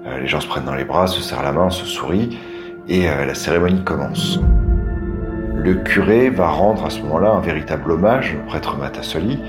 Euh, 0.05 0.19
les 0.19 0.27
gens 0.27 0.41
se 0.41 0.47
prennent 0.47 0.65
dans 0.65 0.75
les 0.75 0.83
bras, 0.83 1.07
se 1.07 1.21
serrent 1.21 1.43
la 1.43 1.53
main, 1.53 1.69
se 1.69 1.85
sourient, 1.85 2.37
et 2.87 3.07
euh, 3.07 3.25
la 3.25 3.35
cérémonie 3.35 3.83
commence. 3.83 4.39
Le 5.55 5.75
curé 5.75 6.29
va 6.29 6.49
rendre 6.49 6.85
à 6.85 6.89
ce 6.89 6.99
moment-là 7.01 7.31
un 7.31 7.39
véritable 7.39 7.91
hommage 7.91 8.35
au 8.35 8.45
prêtre 8.47 8.77
Matassoli. 8.77 9.39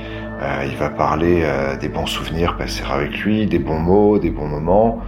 Euh, 0.42 0.66
il 0.68 0.76
va 0.76 0.90
parler 0.90 1.42
euh, 1.44 1.76
des 1.76 1.88
bons 1.88 2.06
souvenirs 2.06 2.56
passés 2.56 2.82
avec 2.90 3.18
lui, 3.20 3.46
des 3.46 3.58
bons 3.58 3.78
mots, 3.78 4.18
des 4.18 4.30
bons 4.30 4.48
moments, 4.48 5.00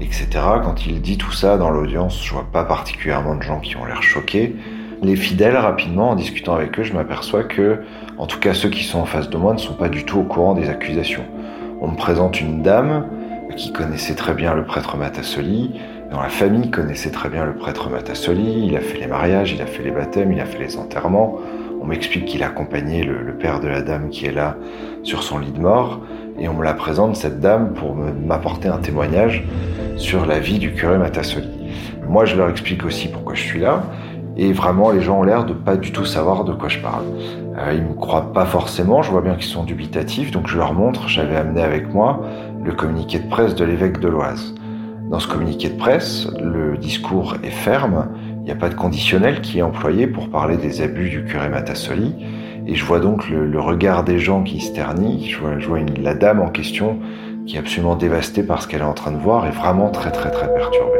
etc. 0.00 0.28
Quand 0.62 0.86
il 0.86 1.00
dit 1.00 1.18
tout 1.18 1.32
ça 1.32 1.58
dans 1.58 1.70
l'audience, 1.70 2.24
je 2.24 2.32
vois 2.32 2.46
pas 2.52 2.64
particulièrement 2.64 3.34
de 3.34 3.42
gens 3.42 3.58
qui 3.58 3.76
ont 3.76 3.84
l'air 3.84 4.02
choqués. 4.02 4.54
Les 5.02 5.16
fidèles, 5.16 5.56
rapidement, 5.56 6.10
en 6.10 6.14
discutant 6.14 6.54
avec 6.54 6.78
eux, 6.78 6.84
je 6.84 6.92
m'aperçois 6.92 7.42
que, 7.42 7.80
en 8.16 8.26
tout 8.26 8.38
cas 8.38 8.54
ceux 8.54 8.70
qui 8.70 8.84
sont 8.84 9.00
en 9.00 9.04
face 9.04 9.28
de 9.28 9.36
moi, 9.36 9.52
ne 9.52 9.58
sont 9.58 9.74
pas 9.74 9.88
du 9.88 10.04
tout 10.04 10.20
au 10.20 10.24
courant 10.24 10.54
des 10.54 10.68
accusations. 10.68 11.24
On 11.80 11.88
me 11.88 11.96
présente 11.96 12.40
une 12.40 12.62
dame 12.62 13.08
qui 13.56 13.72
connaissait 13.72 14.14
très 14.14 14.34
bien 14.34 14.54
le 14.54 14.64
prêtre 14.64 14.96
Matassoli, 14.96 15.80
dont 16.10 16.20
la 16.20 16.28
famille 16.28 16.70
connaissait 16.70 17.10
très 17.10 17.28
bien 17.28 17.44
le 17.44 17.54
prêtre 17.54 17.90
Matassoli, 17.90 18.66
il 18.66 18.76
a 18.76 18.80
fait 18.80 18.98
les 18.98 19.06
mariages, 19.06 19.52
il 19.52 19.60
a 19.60 19.66
fait 19.66 19.82
les 19.82 19.90
baptêmes, 19.90 20.32
il 20.32 20.40
a 20.40 20.46
fait 20.46 20.58
les 20.58 20.76
enterrements. 20.76 21.38
On 21.80 21.86
m'explique 21.86 22.24
qu'il 22.24 22.42
accompagnait 22.42 23.04
le, 23.04 23.22
le 23.22 23.32
père 23.34 23.60
de 23.60 23.68
la 23.68 23.82
dame 23.82 24.08
qui 24.08 24.26
est 24.26 24.32
là 24.32 24.56
sur 25.02 25.22
son 25.22 25.38
lit 25.38 25.52
de 25.52 25.60
mort, 25.60 26.00
et 26.38 26.48
on 26.48 26.54
me 26.54 26.64
la 26.64 26.74
présente, 26.74 27.16
cette 27.16 27.40
dame, 27.40 27.72
pour 27.74 27.94
m'apporter 27.94 28.68
un 28.68 28.78
témoignage 28.78 29.44
sur 29.96 30.26
la 30.26 30.38
vie 30.38 30.58
du 30.58 30.72
curé 30.72 30.98
Matassoli. 30.98 31.48
Moi, 32.08 32.24
je 32.24 32.36
leur 32.36 32.48
explique 32.48 32.84
aussi 32.84 33.08
pourquoi 33.08 33.34
je 33.34 33.42
suis 33.42 33.60
là, 33.60 33.84
et 34.36 34.52
vraiment, 34.52 34.90
les 34.90 35.00
gens 35.00 35.20
ont 35.20 35.22
l'air 35.22 35.44
de 35.44 35.54
pas 35.54 35.76
du 35.76 35.92
tout 35.92 36.04
savoir 36.04 36.44
de 36.44 36.52
quoi 36.52 36.68
je 36.68 36.78
parle. 36.78 37.04
Euh, 37.56 37.72
ils 37.74 37.82
me 37.82 37.94
croient 37.94 38.32
pas 38.34 38.44
forcément, 38.44 39.02
je 39.02 39.10
vois 39.10 39.22
bien 39.22 39.34
qu'ils 39.34 39.44
sont 39.44 39.64
dubitatifs, 39.64 40.30
donc 40.30 40.46
je 40.46 40.58
leur 40.58 40.74
montre, 40.74 41.08
j'avais 41.08 41.36
amené 41.36 41.62
avec 41.62 41.92
moi 41.94 42.20
le 42.62 42.72
communiqué 42.72 43.18
de 43.18 43.28
presse 43.28 43.54
de 43.54 43.64
l'évêque 43.64 43.98
de 43.98 44.08
l'Oise. 44.08 44.54
Dans 45.08 45.20
ce 45.20 45.28
communiqué 45.28 45.70
de 45.70 45.78
presse, 45.78 46.28
le 46.38 46.76
discours 46.76 47.36
est 47.42 47.50
ferme, 47.50 48.08
n'y 48.46 48.52
a 48.52 48.56
pas 48.56 48.68
de 48.68 48.74
conditionnel 48.74 49.40
qui 49.40 49.58
est 49.58 49.62
employé 49.62 50.06
pour 50.06 50.30
parler 50.30 50.56
des 50.56 50.80
abus 50.80 51.10
du 51.10 51.24
curé 51.24 51.48
Matassoli, 51.48 52.14
et 52.66 52.74
je 52.74 52.84
vois 52.84 53.00
donc 53.00 53.28
le, 53.28 53.46
le 53.46 53.60
regard 53.60 54.04
des 54.04 54.18
gens 54.18 54.42
qui 54.42 54.60
se 54.60 54.72
ternit, 54.72 55.28
je 55.30 55.38
vois, 55.38 55.58
je 55.58 55.66
vois 55.66 55.80
une- 55.80 56.02
la 56.02 56.14
dame 56.14 56.40
en 56.40 56.48
question 56.48 56.98
qui 57.46 57.56
est 57.56 57.58
absolument 57.58 57.96
dévastée 57.96 58.42
par 58.42 58.62
ce 58.62 58.68
qu'elle 58.68 58.80
est 58.80 58.84
en 58.84 58.94
train 58.94 59.12
de 59.12 59.18
voir 59.18 59.46
et 59.46 59.50
vraiment 59.50 59.90
très 59.90 60.10
très 60.10 60.30
très 60.30 60.52
perturbée. 60.52 60.92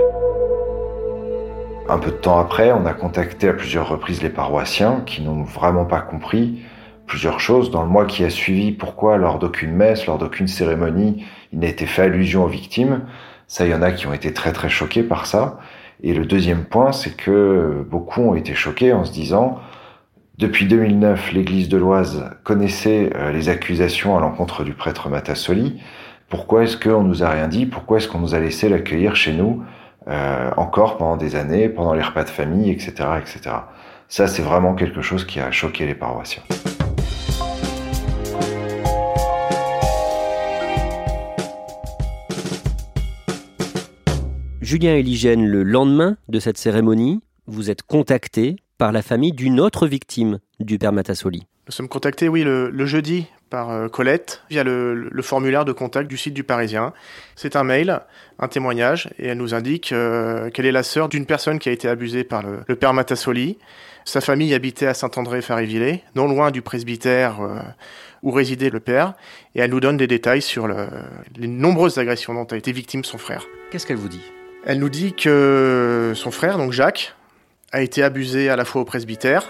Un 1.88 1.98
peu 1.98 2.10
de 2.10 2.16
temps 2.16 2.38
après, 2.38 2.72
on 2.72 2.84
a 2.84 2.92
contacté 2.92 3.48
à 3.48 3.52
plusieurs 3.52 3.88
reprises 3.88 4.22
les 4.22 4.28
paroissiens 4.28 5.02
qui 5.06 5.22
n'ont 5.22 5.42
vraiment 5.44 5.84
pas 5.84 6.00
compris 6.00 6.62
plusieurs 7.06 7.38
choses. 7.38 7.70
Dans 7.70 7.82
le 7.82 7.88
mois 7.88 8.06
qui 8.06 8.24
a 8.24 8.30
suivi, 8.30 8.72
pourquoi 8.72 9.18
lors 9.18 9.38
d'aucune 9.38 9.72
messe, 9.72 10.06
lors 10.06 10.18
d'aucune 10.18 10.48
cérémonie, 10.48 11.24
il 11.52 11.60
n'a 11.60 11.68
été 11.68 11.86
fait 11.86 12.02
allusion 12.02 12.42
aux 12.42 12.48
victimes? 12.48 13.02
Ça, 13.46 13.64
il 13.64 13.70
y 13.70 13.74
en 13.74 13.82
a 13.82 13.92
qui 13.92 14.08
ont 14.08 14.12
été 14.12 14.32
très 14.32 14.52
très 14.52 14.68
choqués 14.68 15.04
par 15.04 15.26
ça. 15.26 15.58
Et 16.02 16.14
le 16.14 16.24
deuxième 16.26 16.64
point, 16.64 16.92
c'est 16.92 17.16
que 17.16 17.86
beaucoup 17.90 18.22
ont 18.22 18.34
été 18.34 18.54
choqués 18.54 18.92
en 18.92 19.04
se 19.04 19.12
disant, 19.12 19.58
depuis 20.38 20.66
2009, 20.66 21.32
l'église 21.32 21.68
de 21.68 21.78
l'Oise 21.78 22.30
connaissait 22.44 23.10
euh, 23.14 23.32
les 23.32 23.48
accusations 23.48 24.18
à 24.18 24.20
l'encontre 24.20 24.64
du 24.64 24.74
prêtre 24.74 25.08
Matassoli. 25.08 25.80
Pourquoi 26.28 26.64
est-ce 26.64 26.76
qu'on 26.76 27.02
nous 27.02 27.22
a 27.22 27.30
rien 27.30 27.48
dit? 27.48 27.64
Pourquoi 27.64 27.96
est-ce 27.96 28.08
qu'on 28.08 28.18
nous 28.18 28.34
a 28.34 28.40
laissé 28.40 28.68
l'accueillir 28.68 29.16
chez 29.16 29.32
nous 29.32 29.62
euh, 30.08 30.50
encore 30.56 30.98
pendant 30.98 31.16
des 31.16 31.36
années, 31.36 31.68
pendant 31.68 31.94
les 31.94 32.02
repas 32.02 32.24
de 32.24 32.28
famille, 32.28 32.70
etc., 32.70 32.92
etc. 33.18 33.56
Ça, 34.08 34.26
c'est 34.28 34.42
vraiment 34.42 34.74
quelque 34.74 35.00
chose 35.00 35.24
qui 35.24 35.40
a 35.40 35.50
choqué 35.50 35.86
les 35.86 35.94
paroissiens. 35.94 36.42
Julien 44.66 44.96
Eligène, 44.96 45.46
le 45.46 45.62
lendemain 45.62 46.16
de 46.28 46.40
cette 46.40 46.58
cérémonie, 46.58 47.20
vous 47.46 47.70
êtes 47.70 47.84
contacté 47.84 48.56
par 48.78 48.90
la 48.90 49.00
famille 49.00 49.30
d'une 49.30 49.60
autre 49.60 49.86
victime 49.86 50.40
du 50.58 50.76
père 50.76 50.90
Matassoli. 50.90 51.46
Nous 51.68 51.72
sommes 51.72 51.86
contactés, 51.86 52.28
oui, 52.28 52.42
le, 52.42 52.84
jeudi 52.84 53.26
par 53.48 53.70
euh, 53.70 53.86
Colette 53.86 54.42
via 54.50 54.64
le, 54.64 55.08
formulaire 55.22 55.64
de 55.64 55.70
contact 55.70 56.10
du 56.10 56.16
site 56.16 56.34
du 56.34 56.42
Parisien. 56.42 56.92
C'est 57.36 57.54
un 57.54 57.62
mail, 57.62 58.00
un 58.40 58.48
témoignage, 58.48 59.08
et 59.20 59.28
elle 59.28 59.38
nous 59.38 59.54
indique 59.54 59.92
euh, 59.92 60.50
qu'elle 60.50 60.66
est 60.66 60.72
la 60.72 60.82
sœur 60.82 61.08
d'une 61.08 61.26
personne 61.26 61.60
qui 61.60 61.68
a 61.68 61.72
été 61.72 61.86
abusée 61.86 62.24
par 62.24 62.42
le, 62.42 62.74
père 62.74 62.92
Matassoli. 62.92 63.58
Sa 64.04 64.20
famille 64.20 64.52
habitait 64.52 64.88
à 64.88 64.94
Saint-André-Farivillé, 64.94 66.02
non 66.16 66.26
loin 66.26 66.50
du 66.50 66.60
presbytère 66.60 67.40
euh, 67.40 67.60
où 68.24 68.32
résidait 68.32 68.70
le 68.70 68.80
père, 68.80 69.14
et 69.54 69.60
elle 69.60 69.70
nous 69.70 69.78
donne 69.78 69.96
des 69.96 70.08
détails 70.08 70.42
sur 70.42 70.66
les 70.66 71.46
nombreuses 71.46 71.98
agressions 71.98 72.34
dont 72.34 72.46
a 72.46 72.56
été 72.56 72.72
victime 72.72 73.04
son 73.04 73.18
frère. 73.18 73.46
Qu'est-ce 73.70 73.86
qu'elle 73.86 73.98
vous 73.98 74.08
dit? 74.08 74.24
Elle 74.68 74.80
nous 74.80 74.88
dit 74.88 75.12
que 75.12 76.10
son 76.16 76.32
frère, 76.32 76.58
donc 76.58 76.72
Jacques, 76.72 77.14
a 77.70 77.82
été 77.82 78.02
abusé 78.02 78.48
à 78.48 78.56
la 78.56 78.64
fois 78.64 78.82
au 78.82 78.84
presbytère, 78.84 79.48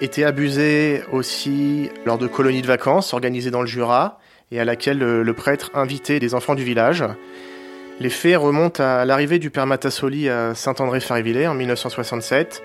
était 0.00 0.22
abusé 0.22 1.02
aussi 1.10 1.90
lors 2.06 2.16
de 2.16 2.28
colonies 2.28 2.62
de 2.62 2.68
vacances 2.68 3.12
organisées 3.12 3.50
dans 3.50 3.62
le 3.62 3.66
Jura 3.66 4.20
et 4.52 4.60
à 4.60 4.64
laquelle 4.64 4.98
le, 4.98 5.34
prêtre 5.34 5.72
invitait 5.74 6.20
des 6.20 6.34
enfants 6.34 6.54
du 6.54 6.62
village. 6.62 7.04
Les 7.98 8.08
faits 8.08 8.36
remontent 8.36 8.80
à 8.84 9.04
l'arrivée 9.04 9.40
du 9.40 9.50
père 9.50 9.66
Matassoli 9.66 10.28
à 10.28 10.54
Saint-André-Farivillers 10.54 11.48
en 11.48 11.54
1967. 11.54 12.62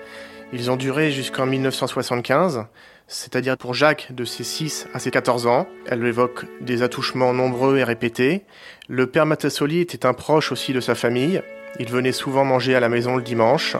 Ils 0.52 0.70
ont 0.70 0.76
duré 0.76 1.10
jusqu'en 1.10 1.46
1975, 1.46 2.66
c'est-à-dire 3.08 3.56
pour 3.56 3.74
Jacques 3.74 4.12
de 4.12 4.24
ses 4.24 4.44
6 4.44 4.86
à 4.94 5.00
ses 5.00 5.10
14 5.10 5.48
ans. 5.48 5.66
Elle 5.86 6.06
évoque 6.06 6.44
des 6.60 6.82
attouchements 6.82 7.32
nombreux 7.32 7.78
et 7.78 7.84
répétés. 7.84 8.44
Le 8.88 9.08
père 9.08 9.26
Matassoli 9.26 9.80
était 9.80 10.06
un 10.06 10.14
proche 10.14 10.52
aussi 10.52 10.72
de 10.72 10.80
sa 10.80 10.94
famille. 10.94 11.42
Il 11.80 11.88
venait 11.88 12.12
souvent 12.12 12.44
manger 12.44 12.74
à 12.74 12.80
la 12.80 12.88
maison 12.88 13.16
le 13.16 13.22
dimanche. 13.22 13.76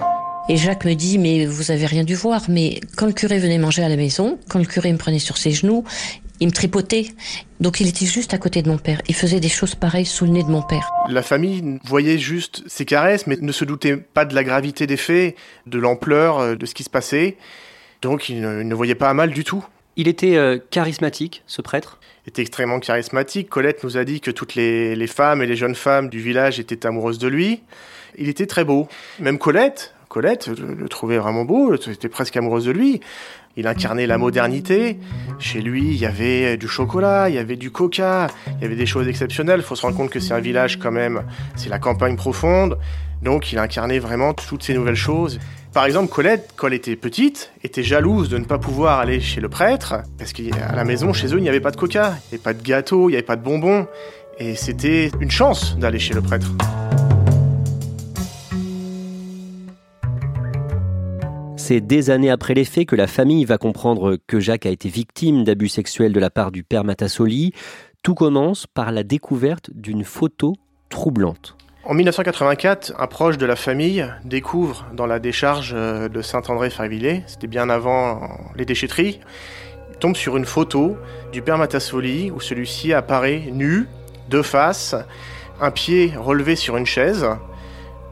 Et 0.49 0.57
Jacques 0.57 0.85
me 0.85 0.95
dit, 0.95 1.19
mais 1.19 1.47
vous 1.47 1.71
avez 1.71 1.85
rien 1.85 2.05
dû 2.05 2.15
voir, 2.15 2.43
mais 2.49 2.81
quand 2.97 3.07
le 3.07 3.13
curé 3.13 3.39
venait 3.39 3.59
manger 3.59 3.83
à 3.83 3.89
la 3.89 3.97
maison, 3.97 4.39
quand 4.49 4.59
le 4.59 4.65
curé 4.65 4.93
me 4.93 4.99
prenait 4.99 5.19
sur 5.19 5.37
ses 5.37 5.51
genoux, 5.51 5.85
il 6.41 6.47
me 6.47 6.53
tripotait. 6.53 7.09
Donc 7.61 7.81
il 7.81 7.89
était 7.89 8.07
juste 8.07 8.35
à 8.35 8.39
côté 8.39 8.63
de 8.63 8.69
mon 8.69 8.79
père. 8.79 9.03
Il 9.09 9.15
faisait 9.15 9.41
des 9.41 9.49
choses 9.49 9.75
pareilles 9.75 10.07
sous 10.07 10.25
le 10.25 10.31
nez 10.31 10.43
de 10.43 10.49
mon 10.49 10.63
père. 10.63 10.89
La 11.09 11.23
famille 11.23 11.81
voyait 11.85 12.19
juste 12.19 12.63
ces 12.67 12.85
caresses, 12.85 13.27
mais 13.27 13.37
ne 13.41 13.53
se 13.53 13.65
doutait 13.65 13.97
pas 13.97 14.25
de 14.25 14.35
la 14.35 14.45
gravité 14.45 14.87
des 14.87 14.97
faits, 14.97 15.35
de 15.67 15.79
l'ampleur 15.79 16.39
euh, 16.39 16.55
de 16.55 16.67
ce 16.67 16.75
qui 16.75 16.85
se 16.85 16.91
passait. 16.91 17.37
Donc 18.01 18.29
il 18.29 18.41
ne, 18.41 18.75
voyait 18.75 18.95
pas 18.95 19.11
à 19.11 19.15
mal 19.15 19.31
du 19.31 19.43
tout. 19.43 19.65
Il 19.99 20.07
était 20.07 20.37
euh, 20.37 20.59
charismatique, 20.71 21.43
ce 21.49 21.61
prêtre? 21.61 21.99
Il 22.25 22.29
était 22.29 22.43
extrêmement 22.43 22.79
charismatique. 22.79 23.49
Colette 23.49 23.83
nous 23.83 23.97
a 23.97 24.05
dit 24.05 24.21
que 24.21 24.31
toutes 24.31 24.55
les, 24.55 25.07
femmes 25.09 25.43
et 25.43 25.47
les 25.47 25.57
jeunes 25.57 25.75
femmes 25.75 26.09
du 26.09 26.21
village 26.21 26.61
étaient 26.61 26.87
amoureuses 26.87 27.19
de 27.19 27.27
lui. 27.27 27.63
Il 28.17 28.29
était 28.29 28.47
très 28.47 28.63
beau. 28.63 28.87
Même 29.19 29.39
Colette, 29.39 29.95
Colette 30.09 30.47
le 30.47 30.89
trouvait 30.89 31.19
vraiment 31.19 31.45
beau, 31.45 31.75
elle 31.75 31.93
était 31.93 32.09
presque 32.09 32.37
amoureuse 32.37 32.67
de 32.67 32.71
lui. 32.71 33.01
Il 33.57 33.67
incarnait 33.67 34.07
la 34.07 34.19
modernité. 34.19 34.99
Chez 35.41 35.61
lui, 35.61 35.89
il 35.89 35.97
y 35.97 36.07
avait 36.07 36.57
du 36.57 36.69
chocolat, 36.69 37.29
il 37.29 37.35
y 37.35 37.39
avait 37.39 37.57
du 37.57 37.73
coca, 37.73 38.29
il 38.47 38.63
y 38.63 38.65
avait 38.67 38.77
des 38.77 38.87
choses 38.87 39.09
exceptionnelles. 39.09 39.59
Il 39.59 39.67
faut 39.67 39.75
se 39.75 39.83
rendre 39.83 39.97
compte 39.97 40.11
que 40.11 40.21
c'est 40.21 40.33
un 40.33 40.39
village 40.39 40.79
quand 40.79 40.93
même, 40.93 41.25
c'est 41.57 41.71
la 41.71 41.81
campagne 41.81 42.15
profonde. 42.15 42.79
Donc 43.23 43.53
il 43.53 43.59
incarnait 43.59 43.99
vraiment 43.99 44.35
toutes 44.35 44.63
ces 44.63 44.75
nouvelles 44.75 44.95
choses. 44.95 45.39
Par 45.73 45.85
exemple, 45.85 46.13
Colette, 46.13 46.51
quand 46.57 46.69
elle 46.69 46.75
était 46.75 46.97
petite, 46.97 47.53
était 47.63 47.83
jalouse 47.83 48.29
de 48.29 48.39
ne 48.39 48.45
pas 48.45 48.59
pouvoir 48.59 49.01
aller 49.01 49.21
chez 49.21 49.41
le 49.41 49.49
prêtre, 49.49 49.97
parce 50.17 50.33
qu'à 50.33 50.75
la 50.75 50.85
maison, 50.85 51.13
chez 51.13 51.27
eux, 51.35 51.39
il 51.39 51.43
n'y 51.43 51.49
avait 51.49 51.61
pas 51.61 51.71
de 51.71 51.77
coca, 51.77 52.15
il 52.17 52.29
n'y 52.31 52.35
avait 52.35 52.43
pas 52.43 52.55
de 52.55 52.63
gâteau, 52.63 53.09
il 53.09 53.13
n'y 53.13 53.17
avait 53.17 53.27
pas 53.27 53.37
de 53.37 53.43
bonbons. 53.43 53.87
Et 54.39 54.55
c'était 54.55 55.11
une 55.21 55.31
chance 55.31 55.77
d'aller 55.79 55.99
chez 55.99 56.15
le 56.15 56.23
prêtre. 56.23 56.47
C'est 61.57 61.83
des 61.83 62.09
années 62.09 62.31
après 62.31 62.55
les 62.55 62.65
faits 62.65 62.89
que 62.89 62.97
la 62.97 63.07
famille 63.07 63.45
va 63.45 63.59
comprendre 63.59 64.17
que 64.27 64.41
Jacques 64.41 64.65
a 64.65 64.71
été 64.71 64.89
victime 64.89 65.45
d'abus 65.45 65.69
sexuels 65.69 66.15
de 66.15 66.21
la 66.21 66.31
part 66.31 66.51
du 66.51 66.65
père 66.65 66.83
Matassoli. 66.83 67.53
Tout 68.03 68.15
commence 68.15 68.67
par 68.67 68.91
la 68.91 69.03
découverte 69.03 69.71
d'une 69.75 70.03
photo 70.03 70.55
troublante. 70.89 71.57
En 71.85 71.95
1984, 71.95 72.95
un 72.99 73.07
proche 73.07 73.39
de 73.39 73.47
la 73.47 73.55
famille 73.55 74.05
découvre 74.25 74.85
dans 74.93 75.07
la 75.07 75.21
décharge 75.21 75.73
euh, 75.77 76.09
de 76.09 76.23
Saint-André-Farvillers, 76.23 77.23
c'était 77.29 77.47
bien 77.47 77.71
avant 77.71 78.37
les 78.57 78.65
déchetteries, 78.65 79.21
il 79.91 79.97
tombe 79.99 80.17
sur 80.17 80.37
une 80.37 80.45
photo 80.45 80.97
du 81.31 81.41
père 81.41 81.57
Matassoli 81.57 82.33
où 82.33 82.41
celui-ci 82.41 82.93
apparaît 82.93 83.45
nu, 83.53 83.87
de 84.29 84.43
face, 84.43 84.97
un 85.61 85.71
pied 85.71 86.13
relevé 86.17 86.57
sur 86.57 86.77
une 86.77 86.85
chaise, 86.85 87.27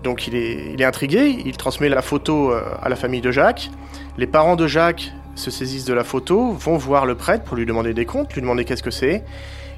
donc 0.05 0.29
il 0.29 0.37
est, 0.37 0.85
intrigué, 0.85 1.37
il 1.45 1.57
transmet 1.57 1.89
la 1.89 2.03
photo 2.03 2.53
euh, 2.53 2.63
à 2.81 2.89
la 2.89 2.95
famille 2.95 3.21
de 3.21 3.33
Jacques. 3.33 3.71
Les 4.17 4.29
parents 4.29 4.55
de 4.55 4.69
Jacques 4.69 5.13
se 5.35 5.51
saisissent 5.51 5.85
de 5.85 5.93
la 5.93 6.05
photo, 6.05 6.53
vont 6.53 6.77
voir 6.77 7.05
le 7.05 7.17
prêtre 7.17 7.43
pour 7.43 7.57
lui 7.57 7.67
demander 7.67 7.95
des 7.95 8.07
comptes, 8.07 8.33
lui 8.35 8.43
demander 8.43 8.65
qu'est-ce 8.65 8.85
que 8.85 8.93
c'est. 8.93 9.25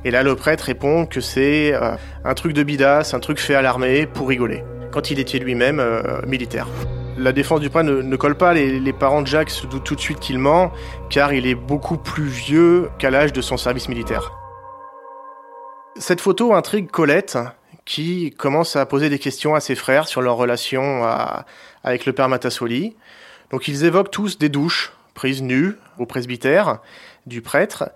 Et 0.05 0.11
là, 0.11 0.23
le 0.23 0.35
prêtre 0.37 0.65
répond 0.65 1.07
que 1.07 1.21
c'est 1.21 1.75
euh, 1.75 1.97
un 2.25 2.35
truc 2.35 2.53
de 2.53 2.63
bidasse, 2.63 3.15
un 3.15 3.21
truc 3.21 3.39
fait 3.39 3.55
à 3.55 3.63
l'armée 3.63 4.07
pour 4.07 4.29
rigoler, 4.29 4.63
quand 4.91 5.11
il 5.11 5.19
était 5.19 5.39
lui-même 5.39 5.81
euh, 5.81 6.23
militaire. 6.27 6.69
La 7.17 7.33
défense 7.33 7.61
du 7.61 7.69
prêtre 7.69 7.91
ne, 7.91 8.17
colle 8.17 8.37
pas, 8.37 8.55
les, 8.55 8.93
parents 8.93 9.23
de 9.23 9.27
Jacques 9.27 9.51
se 9.51 9.67
doutent 9.67 9.85
tout 9.85 9.97
de 9.97 10.01
suite 10.01 10.21
qu'il 10.21 10.39
ment, 10.39 10.73
car 11.11 11.33
il 11.33 11.49
est 11.49 11.57
beaucoup 11.57 11.97
plus 11.97 12.29
vieux 12.29 12.91
qu'à 12.99 13.11
l'âge 13.11 13.33
de 13.33 13.41
son 13.41 13.57
service 13.57 13.89
militaire. 13.89 14.33
Cette 15.97 16.21
photo 16.21 16.55
intrigue 16.55 16.89
Colette, 16.89 17.37
qui 17.85 18.31
commence 18.31 18.77
à 18.77 18.87
poser 18.87 19.09
des 19.09 19.19
questions 19.19 19.57
à 19.57 19.61
ses 19.61 19.75
frères 19.75 20.07
sur 20.07 20.21
leur 20.21 20.37
relation 20.37 21.03
avec 21.83 22.07
le 22.07 22.13
père 22.13 22.29
Matassoli. 22.29 22.95
Donc 23.51 23.67
ils 23.67 23.85
évoquent 23.85 24.13
tous 24.13 24.39
des 24.39 24.49
douches 24.49 24.93
prises 25.15 25.43
nues 25.43 25.75
au 25.99 26.07
presbytère 26.07 26.79
du 27.27 27.43
prêtre, 27.43 27.91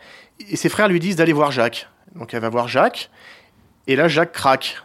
et 0.50 0.56
ses 0.56 0.68
frères 0.68 0.88
lui 0.88 0.98
disent 0.98 1.14
d'aller 1.14 1.32
voir 1.32 1.52
Jacques. 1.52 1.88
Donc 2.16 2.34
elle 2.34 2.40
va 2.40 2.48
voir 2.48 2.68
Jacques, 2.68 3.10
et 3.86 3.96
là 3.96 4.08
Jacques 4.08 4.32
craque. 4.32 4.76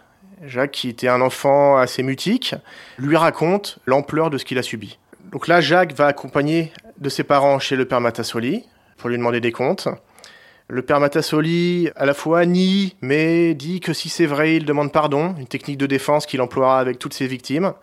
Jacques, 0.45 0.71
qui 0.71 0.89
était 0.89 1.07
un 1.07 1.21
enfant 1.21 1.77
assez 1.77 2.03
mutique, 2.03 2.53
lui 2.97 3.17
raconte 3.17 3.79
l'ampleur 3.87 4.29
de 4.29 4.37
ce 4.37 4.45
qu'il 4.45 4.59
a 4.59 4.63
subi. 4.63 4.99
Donc 5.31 5.47
là, 5.47 5.61
Jacques 5.61 5.93
va 5.93 6.05
accompagner 6.07 6.71
de 6.99 7.09
ses 7.09 7.23
parents 7.23 7.59
chez 7.59 7.75
le 7.75 7.85
père 7.85 8.01
Matassoli 8.01 8.63
pour 8.97 9.09
lui 9.09 9.17
demander 9.17 9.41
des 9.41 9.51
comptes. 9.51 9.87
Le 10.67 10.81
père 10.81 10.99
Matassoli, 10.99 11.89
à 11.95 12.05
la 12.05 12.13
fois 12.13 12.45
nie, 12.45 12.95
mais 13.01 13.53
dit 13.53 13.79
que 13.79 13.93
si 13.93 14.09
c'est 14.09 14.25
vrai, 14.25 14.55
il 14.55 14.65
demande 14.65 14.91
pardon, 14.91 15.35
une 15.39 15.47
technique 15.47 15.77
de 15.77 15.85
défense 15.85 16.25
qu'il 16.25 16.41
emploiera 16.41 16.79
avec 16.79 16.99
toutes 16.99 17.13
ses 17.13 17.27
victimes. 17.27 17.73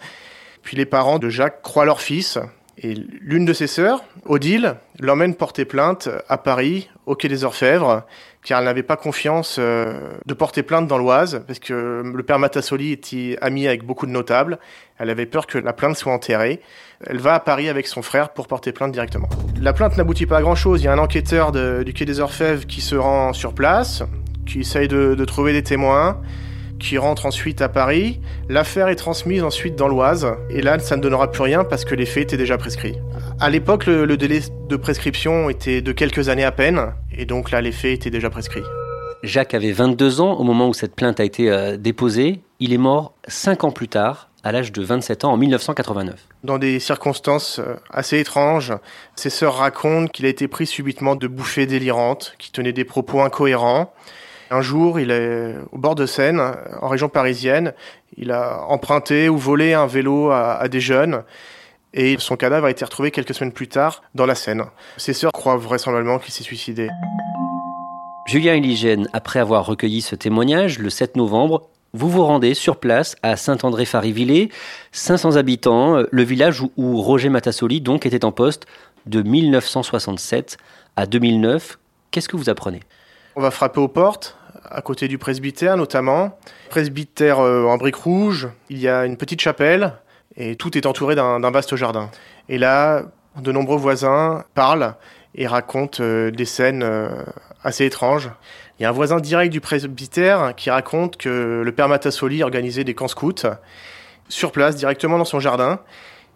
Puis 0.62 0.76
les 0.76 0.86
parents 0.86 1.18
de 1.18 1.28
Jacques 1.28 1.62
croient 1.62 1.84
leur 1.84 2.00
fils, 2.00 2.38
et 2.78 2.94
l'une 2.94 3.44
de 3.44 3.52
ses 3.52 3.66
sœurs, 3.66 4.04
Odile, 4.26 4.76
l'emmène 5.00 5.34
porter 5.34 5.64
plainte 5.64 6.08
à 6.28 6.38
Paris, 6.38 6.88
au 7.06 7.14
Quai 7.14 7.28
des 7.28 7.44
Orfèvres, 7.44 8.02
car 8.42 8.58
elle 8.58 8.64
n'avait 8.64 8.82
pas 8.82 8.96
confiance 8.96 9.56
euh, 9.58 10.12
de 10.26 10.34
porter 10.34 10.62
plainte 10.62 10.86
dans 10.86 10.98
l'Oise, 10.98 11.42
parce 11.46 11.58
que 11.58 12.02
le 12.04 12.22
père 12.22 12.38
Matassoli 12.38 12.92
était 12.92 13.36
ami 13.40 13.66
avec 13.66 13.84
beaucoup 13.84 14.06
de 14.06 14.10
notables. 14.10 14.58
Elle 14.98 15.10
avait 15.10 15.26
peur 15.26 15.46
que 15.46 15.58
la 15.58 15.72
plainte 15.72 15.96
soit 15.96 16.12
enterrée. 16.12 16.60
Elle 17.06 17.18
va 17.18 17.34
à 17.34 17.40
Paris 17.40 17.68
avec 17.68 17.86
son 17.86 18.02
frère 18.02 18.30
pour 18.30 18.46
porter 18.46 18.72
plainte 18.72 18.92
directement. 18.92 19.28
La 19.60 19.72
plainte 19.72 19.96
n'aboutit 19.96 20.26
pas 20.26 20.38
à 20.38 20.42
grand-chose. 20.42 20.82
Il 20.82 20.84
y 20.84 20.88
a 20.88 20.92
un 20.92 20.98
enquêteur 20.98 21.52
du 21.52 21.92
Quai 21.92 22.04
des 22.04 22.20
Orfèvres 22.20 22.66
qui 22.66 22.80
se 22.80 22.94
rend 22.94 23.32
sur 23.32 23.54
place, 23.54 24.02
qui 24.46 24.60
essaye 24.60 24.88
de, 24.88 25.14
de 25.14 25.24
trouver 25.24 25.52
des 25.52 25.62
témoins 25.62 26.20
qui 26.78 26.98
rentre 26.98 27.26
ensuite 27.26 27.62
à 27.62 27.68
Paris. 27.68 28.20
L'affaire 28.48 28.88
est 28.88 28.96
transmise 28.96 29.42
ensuite 29.42 29.76
dans 29.76 29.88
l'Oise, 29.88 30.26
et 30.50 30.60
là, 30.60 30.78
ça 30.78 30.96
ne 30.96 31.02
donnera 31.02 31.30
plus 31.30 31.42
rien 31.42 31.64
parce 31.64 31.84
que 31.84 31.94
les 31.94 32.06
faits 32.06 32.24
étaient 32.24 32.36
déjà 32.36 32.58
prescrits. 32.58 32.96
À 33.40 33.50
l'époque, 33.50 33.86
le, 33.86 34.16
délai 34.16 34.40
de 34.68 34.76
prescription 34.76 35.50
était 35.50 35.82
de 35.82 35.92
quelques 35.92 36.28
années 36.28 36.44
à 36.44 36.52
peine, 36.52 36.94
et 37.12 37.26
donc 37.26 37.50
là, 37.50 37.60
les 37.60 37.72
faits 37.72 37.92
étaient 37.92 38.10
déjà 38.10 38.30
prescrits. 38.30 38.62
Jacques 39.22 39.54
avait 39.54 39.72
22 39.72 40.20
ans 40.20 40.34
au 40.34 40.44
moment 40.44 40.68
où 40.68 40.74
cette 40.74 40.94
plainte 40.94 41.18
a 41.18 41.24
été 41.24 41.50
euh, 41.50 41.76
déposée. 41.76 42.40
Il 42.60 42.72
est 42.72 42.78
mort 42.78 43.14
5 43.26 43.64
ans 43.64 43.70
plus 43.72 43.88
tard, 43.88 44.30
à 44.44 44.52
l'âge 44.52 44.70
de 44.70 44.82
27 44.82 45.24
ans, 45.24 45.32
en 45.32 45.36
1989. 45.36 46.14
Dans 46.44 46.58
des 46.58 46.78
circonstances 46.78 47.58
euh, 47.58 47.74
assez 47.90 48.20
étranges, 48.20 48.72
ses 49.16 49.30
sœurs 49.30 49.56
racontent 49.56 50.06
qu'il 50.06 50.26
a 50.26 50.28
été 50.28 50.46
pris 50.46 50.66
subitement 50.66 51.16
de 51.16 51.26
bouffées 51.26 51.66
délirantes, 51.66 52.34
qu'il 52.38 52.52
tenait 52.52 52.72
des 52.72 52.84
propos 52.84 53.20
incohérents. 53.20 53.92
Un 54.50 54.62
jour, 54.62 55.00
il 55.00 55.10
est 55.10 55.54
au 55.72 55.78
bord 55.78 55.94
de 55.94 56.06
Seine, 56.06 56.40
en 56.80 56.88
région 56.88 57.08
parisienne. 57.08 57.72
Il 58.16 58.30
a 58.30 58.64
emprunté 58.68 59.28
ou 59.28 59.36
volé 59.36 59.72
un 59.72 59.86
vélo 59.86 60.30
à, 60.30 60.68
des 60.68 60.80
jeunes. 60.80 61.24
Et 61.96 62.16
son 62.18 62.34
cadavre 62.34 62.66
a 62.66 62.70
été 62.70 62.84
retrouvé 62.84 63.12
quelques 63.12 63.34
semaines 63.34 63.52
plus 63.52 63.68
tard 63.68 64.02
dans 64.16 64.26
la 64.26 64.34
Seine. 64.34 64.64
Ses 64.96 65.12
sœurs 65.12 65.30
croient 65.30 65.56
vraisemblablement 65.56 66.18
qu'il 66.18 66.34
s'est 66.34 66.42
suicidé. 66.42 66.88
Julien 68.26 68.54
Eligène, 68.54 69.08
après 69.12 69.38
avoir 69.38 69.64
recueilli 69.64 70.02
ce 70.02 70.16
témoignage, 70.16 70.80
le 70.80 70.90
7 70.90 71.16
novembre, 71.16 71.68
vous 71.92 72.08
vous 72.08 72.24
rendez 72.24 72.54
sur 72.54 72.78
place 72.78 73.14
à 73.22 73.36
Saint-André-Farivillé, 73.36 74.50
500 74.90 75.36
habitants, 75.36 76.02
le 76.10 76.22
village 76.24 76.60
où, 76.60 76.72
où 76.76 77.00
Roger 77.00 77.28
Matassoli 77.28 77.80
donc 77.80 78.06
était 78.06 78.24
en 78.24 78.32
poste 78.32 78.66
de 79.06 79.22
1967 79.22 80.58
à 80.96 81.06
2009. 81.06 81.78
Qu'est-ce 82.10 82.28
que 82.28 82.36
vous 82.36 82.50
apprenez? 82.50 82.80
On 83.36 83.40
va 83.40 83.52
frapper 83.52 83.80
aux 83.80 83.88
portes 83.88 84.36
à 84.68 84.82
côté 84.82 85.06
du 85.06 85.18
presbytère 85.18 85.76
notamment. 85.76 86.36
Presbytère 86.70 87.38
euh, 87.38 87.64
en 87.64 87.76
briques 87.76 87.94
rouges, 87.96 88.48
il 88.68 88.78
y 88.78 88.88
a 88.88 89.04
une 89.04 89.16
petite 89.16 89.40
chapelle 89.40 89.92
et 90.36 90.56
tout 90.56 90.76
est 90.76 90.86
entouré 90.86 91.14
d'un 91.14 91.50
vaste 91.50 91.76
jardin. 91.76 92.10
Et 92.48 92.58
là, 92.58 93.02
de 93.40 93.52
nombreux 93.52 93.78
voisins 93.78 94.44
parlent 94.54 94.94
et 95.34 95.46
racontent 95.46 96.02
euh, 96.02 96.30
des 96.30 96.44
scènes 96.44 96.82
euh, 96.82 97.10
assez 97.62 97.84
étranges. 97.84 98.30
Il 98.78 98.82
y 98.82 98.86
a 98.86 98.88
un 98.88 98.92
voisin 98.92 99.18
direct 99.20 99.52
du 99.52 99.60
presbytère 99.60 100.54
qui 100.56 100.70
raconte 100.70 101.16
que 101.16 101.62
le 101.64 101.72
père 101.72 101.88
Matassoli 101.88 102.42
organisait 102.42 102.84
des 102.84 102.94
camps 102.94 103.08
scouts 103.08 103.46
sur 104.28 104.52
place, 104.52 104.76
directement 104.76 105.18
dans 105.18 105.24
son 105.24 105.40
jardin, 105.40 105.80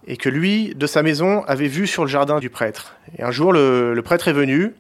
et 0.07 0.17
que 0.17 0.29
lui, 0.29 0.75
de 0.75 0.87
sa 0.87 1.03
maison, 1.03 1.45
avait 1.45 1.69
vu 1.69 1.87
sur 1.87 2.05
le 2.05 2.11
jardin 2.11 2.39
du 2.39 2.51
prêtre. 2.51 2.97
Et 3.19 3.23
un 3.23 3.31
jour, 3.31 3.53
le, 3.53 4.01
prêtre 4.05 4.29
est 4.29 4.33
venu, 4.33 4.75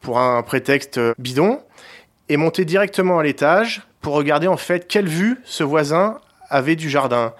pour 0.00 0.18
un 0.18 0.42
prétexte 0.42 1.00
bidon, 1.18 1.60
et 2.28 2.36
monté 2.36 2.64
directement 2.64 3.18
à 3.18 3.22
l'étage 3.22 3.82
pour 4.00 4.14
regarder 4.14 4.46
en 4.46 4.56
fait 4.56 4.86
quelle 4.86 5.08
vue 5.08 5.40
ce 5.44 5.64
voisin 5.64 6.20
avait 6.50 6.76
du 6.76 6.90
jardin. 6.90 7.32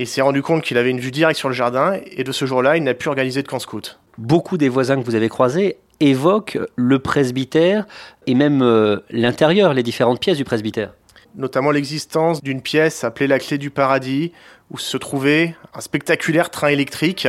Et 0.00 0.06
s'est 0.06 0.22
rendu 0.22 0.40
compte 0.40 0.62
qu'il 0.62 0.78
avait 0.78 0.88
une 0.88 0.98
vue 0.98 1.10
directe 1.10 1.38
sur 1.38 1.50
le 1.50 1.54
jardin, 1.54 2.00
et 2.10 2.24
de 2.24 2.32
ce 2.32 2.46
jour-là, 2.46 2.78
il 2.78 2.82
n'a 2.82 2.94
plus 2.94 3.08
organisé 3.08 3.42
de 3.42 3.48
camp 3.48 3.58
scout. 3.58 4.00
Beaucoup 4.16 4.56
des 4.56 4.70
voisins 4.70 4.98
que 4.98 5.04
vous 5.04 5.14
avez 5.14 5.28
croisés 5.28 5.76
évoquent 6.00 6.58
le 6.74 6.98
presbytère 7.00 7.86
et 8.26 8.34
même 8.34 8.62
euh, 8.62 9.00
l'intérieur, 9.10 9.74
les 9.74 9.82
différentes 9.82 10.18
pièces 10.18 10.38
du 10.38 10.44
presbytère 10.44 10.94
notamment 11.36 11.70
l'existence 11.70 12.42
d'une 12.42 12.60
pièce 12.60 13.04
appelée 13.04 13.28
la 13.28 13.38
clé 13.38 13.56
du 13.56 13.70
paradis, 13.70 14.32
où 14.72 14.78
se 14.78 14.96
trouvait 14.96 15.54
un 15.74 15.80
spectaculaire 15.80 16.50
train 16.50 16.68
électrique, 16.68 17.28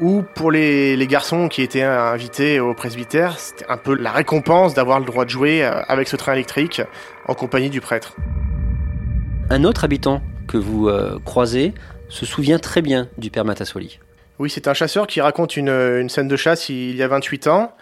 où 0.00 0.22
pour 0.34 0.50
les, 0.50 1.06
garçons 1.06 1.48
qui 1.48 1.60
étaient 1.60 1.82
invités 1.82 2.60
au 2.60 2.72
presbytère, 2.72 3.38
c'était 3.38 3.66
un 3.68 3.76
peu 3.76 3.94
la 3.94 4.10
récompense 4.10 4.72
d'avoir 4.72 5.00
le 5.00 5.04
droit 5.04 5.26
de 5.26 5.30
jouer 5.30 5.64
euh, 5.64 5.82
avec 5.88 6.08
ce 6.08 6.16
train 6.16 6.32
électrique 6.32 6.80
en 7.28 7.34
compagnie 7.34 7.68
du 7.68 7.82
prêtre. 7.82 8.16
Un 9.50 9.64
autre 9.64 9.84
habitant 9.84 10.22
que 10.48 10.56
vous 10.56 10.88
euh, 10.88 11.18
croisez 11.24 11.74
se 12.12 12.26
souvient 12.26 12.58
très 12.58 12.82
bien 12.82 13.08
du 13.16 13.30
père 13.30 13.44
Matassoli. 13.44 13.98
Oui, 14.38 14.50
c'est 14.50 14.68
un 14.68 14.74
chasseur 14.74 15.06
qui 15.06 15.20
raconte 15.20 15.56
une, 15.56 16.08
scène 16.08 16.28
de 16.28 16.36
chasse 16.36 16.68
il 16.68 16.94
y 16.94 17.02
a 17.02 17.08
28 17.08 17.46
ans. 17.46 17.74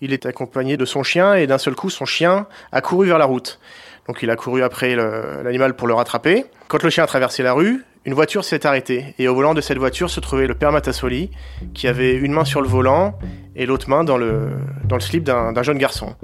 Il 0.00 0.12
est 0.12 0.24
accompagné 0.24 0.76
de 0.76 0.84
son 0.84 1.02
chien 1.02 1.34
et 1.34 1.46
d'un 1.46 1.58
seul 1.58 1.74
coup, 1.74 1.90
son 1.90 2.04
chien 2.04 2.46
a 2.70 2.80
couru 2.80 3.08
vers 3.08 3.18
la 3.18 3.24
route. 3.24 3.58
Donc 4.06 4.22
il 4.22 4.30
a 4.30 4.36
couru 4.36 4.62
après 4.62 4.94
l'animal 4.96 5.74
pour 5.74 5.88
le 5.88 5.94
rattraper. 5.94 6.44
Quand 6.68 6.82
le 6.82 6.90
chien 6.90 7.04
a 7.04 7.06
traversé 7.06 7.42
la 7.42 7.52
rue, 7.52 7.84
une 8.04 8.14
voiture 8.14 8.44
s'est 8.44 8.66
arrêtée. 8.66 9.14
Et 9.18 9.28
au 9.28 9.34
volant 9.34 9.54
de 9.54 9.60
cette 9.60 9.78
voiture 9.78 10.10
se 10.10 10.20
trouvait 10.20 10.46
le 10.46 10.54
père 10.54 10.72
Matassoli, 10.72 11.30
qui 11.74 11.88
avait 11.88 12.14
une 12.14 12.32
main 12.32 12.44
sur 12.44 12.60
le 12.62 12.68
volant 12.68 13.18
et 13.56 13.66
l'autre 13.66 13.88
main 13.88 14.04
dans 14.04 14.16
le, 14.16 14.50
dans 14.84 14.96
le 14.96 15.02
slip 15.02 15.24
d'un 15.24 15.62
jeune 15.62 15.78
garçon. 15.78 16.14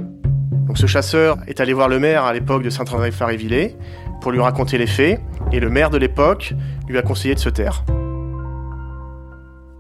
Donc 0.67 0.77
ce 0.77 0.87
chasseur 0.87 1.39
est 1.47 1.61
allé 1.61 1.73
voir 1.73 1.89
le 1.89 1.99
maire 1.99 2.25
à 2.25 2.33
l'époque 2.33 2.63
de 2.63 2.71
Saint-André-Farivillé 2.71 3.77
pour 4.21 4.33
lui 4.33 4.41
raconter 4.41 4.77
les 4.77 4.87
faits. 4.87 5.21
Et 5.53 5.61
le 5.61 5.71
maire 5.71 5.89
de 5.91 5.99
l'époque 5.99 6.53
lui 6.89 6.99
a 6.99 7.03
conseillé 7.03 7.35
de 7.35 7.41
se 7.41 7.49
taire. 7.49 7.85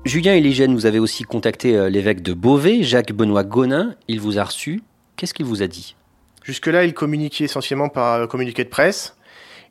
Julien 0.04 0.34
Eligène, 0.34 0.74
vous 0.74 0.86
avez 0.86 0.98
aussi 0.98 1.24
contacté 1.24 1.76
euh, 1.76 1.88
l'évêque 1.88 2.22
de 2.22 2.32
Beauvais, 2.32 2.82
Jacques-Benoît 2.82 3.44
Gonin. 3.44 3.94
Il 4.08 4.20
vous 4.20 4.38
a 4.38 4.44
reçu. 4.44 4.82
Qu'est-ce 5.16 5.34
qu'il 5.34 5.46
vous 5.46 5.62
a 5.62 5.66
dit? 5.66 5.96
Jusque-là, 6.44 6.84
il 6.84 6.94
communiquait 6.94 7.44
essentiellement 7.44 7.88
par 7.88 8.14
euh, 8.14 8.26
communiqué 8.26 8.64
de 8.64 8.68
presse. 8.68 9.16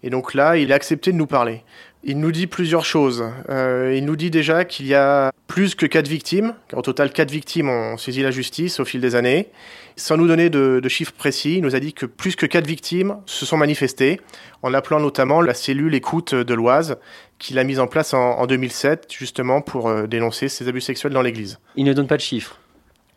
Et 0.03 0.09
donc 0.09 0.33
là, 0.33 0.57
il 0.57 0.71
a 0.71 0.75
accepté 0.75 1.11
de 1.11 1.17
nous 1.17 1.25
parler. 1.25 1.63
Il 2.09 2.21
nous 2.21 2.31
dit 2.31 2.47
plusieurs 2.47 2.85
choses. 2.85 3.25
Euh, 3.49 3.93
il 3.93 4.05
nous 4.05 4.15
dit 4.15 4.31
déjà 4.31 4.63
qu'il 4.63 4.87
y 4.87 4.95
a 4.95 5.33
plus 5.47 5.75
que 5.75 5.85
quatre 5.85 6.07
victimes, 6.07 6.53
au 6.71 6.81
total 6.81 7.11
quatre 7.11 7.31
victimes 7.31 7.69
ont 7.69 7.97
saisi 7.97 8.21
la 8.23 8.31
justice 8.31 8.79
au 8.79 8.85
fil 8.85 9.01
des 9.01 9.15
années. 9.15 9.49
Sans 9.97 10.15
nous 10.15 10.25
donner 10.25 10.49
de, 10.49 10.81
chiffres 10.87 11.11
précis, 11.11 11.57
il 11.57 11.63
nous 11.63 11.75
a 11.75 11.81
dit 11.81 11.91
que 11.91 12.05
plus 12.05 12.37
que 12.37 12.45
quatre 12.45 12.65
victimes 12.65 13.17
se 13.25 13.45
sont 13.45 13.57
manifestées, 13.57 14.21
en 14.63 14.73
appelant 14.73 15.01
notamment 15.01 15.41
la 15.41 15.53
cellule 15.53 15.93
écoute 15.95 16.33
de 16.33 16.53
l'Oise, 16.53 16.95
qu'il 17.39 17.59
a 17.59 17.65
mise 17.65 17.81
en 17.81 17.87
place 17.87 18.13
en, 18.13 18.47
2007, 18.47 19.07
justement 19.11 19.59
pour 19.59 19.89
euh, 19.89 20.07
dénoncer 20.07 20.47
ces 20.47 20.65
abus 20.69 20.79
sexuels 20.79 21.11
dans 21.11 21.21
l'Église. 21.21 21.59
Il 21.75 21.83
ne 21.83 21.91
donne 21.91 22.07
pas 22.07 22.15
de 22.15 22.21
chiffres 22.21 22.57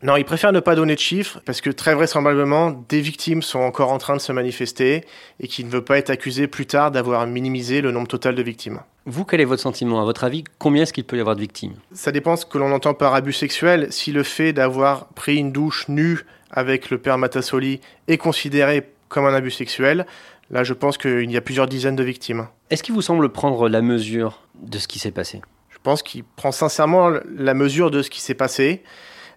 non, 0.03 0.15
il 0.15 0.25
préfère 0.25 0.51
ne 0.51 0.59
pas 0.59 0.75
donner 0.75 0.95
de 0.95 0.99
chiffres 0.99 1.39
parce 1.45 1.61
que 1.61 1.69
très 1.69 1.93
vraisemblablement, 1.93 2.71
des 2.89 3.01
victimes 3.01 3.41
sont 3.41 3.59
encore 3.59 3.91
en 3.91 3.97
train 3.97 4.15
de 4.15 4.21
se 4.21 4.31
manifester 4.31 5.05
et 5.39 5.47
qu'il 5.47 5.67
ne 5.67 5.71
veut 5.71 5.83
pas 5.83 5.97
être 5.97 6.09
accusé 6.09 6.47
plus 6.47 6.65
tard 6.65 6.91
d'avoir 6.91 7.27
minimisé 7.27 7.81
le 7.81 7.91
nombre 7.91 8.07
total 8.07 8.35
de 8.35 8.41
victimes. 8.41 8.79
Vous, 9.05 9.25
quel 9.25 9.41
est 9.41 9.45
votre 9.45 9.61
sentiment? 9.61 10.01
À 10.01 10.05
votre 10.05 10.23
avis, 10.23 10.43
combien 10.59 10.83
est-ce 10.83 10.93
qu'il 10.93 11.03
peut 11.03 11.17
y 11.17 11.19
avoir 11.19 11.35
de 11.35 11.41
victimes? 11.41 11.73
Ça 11.93 12.11
dépend 12.11 12.35
ce 12.35 12.45
que 12.45 12.57
l'on 12.57 12.71
entend 12.71 12.93
par 12.93 13.15
abus 13.15 13.33
sexuel. 13.33 13.87
Si 13.91 14.11
le 14.11 14.23
fait 14.23 14.53
d'avoir 14.53 15.07
pris 15.09 15.37
une 15.37 15.51
douche 15.51 15.87
nue 15.87 16.25
avec 16.51 16.89
le 16.89 16.97
père 16.97 17.17
Matassoli 17.17 17.81
est 18.07 18.17
considéré 18.17 18.91
comme 19.09 19.25
un 19.25 19.33
abus 19.33 19.51
sexuel, 19.51 20.05
là 20.49 20.63
je 20.63 20.73
pense 20.73 20.97
qu'il 20.97 21.31
y 21.31 21.37
a 21.37 21.41
plusieurs 21.41 21.67
dizaines 21.67 21.95
de 21.95 22.03
victimes. 22.03 22.47
Est-ce 22.69 22.83
qu'il 22.83 22.93
vous 22.93 23.01
semble 23.01 23.29
prendre 23.29 23.69
la 23.69 23.81
mesure 23.81 24.41
de 24.61 24.77
ce 24.77 24.87
qui 24.87 24.99
s'est 24.99 25.11
passé? 25.11 25.41
Je 25.69 25.77
pense 25.83 26.03
qu'il 26.03 26.23
prend 26.23 26.51
sincèrement 26.51 27.11
la 27.35 27.53
mesure 27.53 27.89
de 27.89 28.01
ce 28.01 28.09
qui 28.09 28.21
s'est 28.21 28.35
passé. 28.35 28.83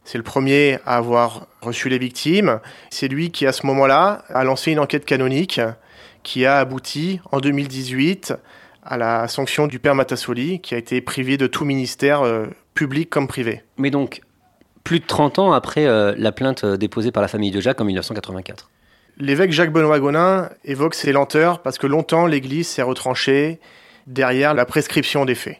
C'est 0.05 0.19
le 0.19 0.25
premier 0.25 0.79
à 0.85 0.97
avoir 0.97 1.47
reçu 1.63 1.89
les 1.89 1.99
victimes. 1.99 2.61
C'est 2.91 3.09
lui 3.09 3.31
qui, 3.31 3.47
à 3.47 3.53
ce 3.53 3.67
moment-là, 3.67 4.25
a 4.29 4.45
lancé 4.45 4.71
une 4.71 4.79
enquête 4.79 5.05
canonique 5.05 5.61
qui 6.23 6.47
a 6.47 6.59
abouti 6.59 7.21
en 7.33 7.41
2018 7.41 8.35
à 8.85 8.97
la 8.99 9.29
sanction 9.29 9.67
du 9.67 9.79
père 9.79 9.95
Matassoli, 9.95 10.61
qui 10.61 10.75
a 10.75 10.79
été 10.79 11.01
privé 11.01 11.37
de 11.37 11.47
tout 11.47 11.65
ministère 11.65 12.23
euh, 12.23 12.47
public 12.75 13.09
comme 13.09 13.27
privé. 13.27 13.63
Mais 13.79 13.91
donc, 13.91 14.21
plus 14.85 15.01
de 15.01 15.07
30 15.07 15.39
ans 15.39 15.53
après 15.53 15.87
euh, 15.87 16.15
la 16.19 16.33
plainte 16.33 16.65
euh, 16.65 16.77
déposée 16.77 17.11
par 17.11 17.23
la 17.23 17.29
famille 17.29 17.51
de 17.51 17.61
Jacques 17.61 17.81
en 17.81 17.85
1984. 17.85 18.71
L'évêque 19.17 19.53
Jacques-Benoît 19.53 20.01
Gonin 20.01 20.51
évoque 20.65 20.95
ces 20.95 21.13
lenteurs 21.13 21.63
parce 21.63 21.79
que 21.79 21.87
longtemps 21.87 22.27
l'Église 22.27 22.69
s'est 22.69 22.83
retranchée 22.83 23.61
derrière 24.07 24.55
la 24.55 24.67
prescription 24.67 25.25
des 25.25 25.35
faits. 25.35 25.59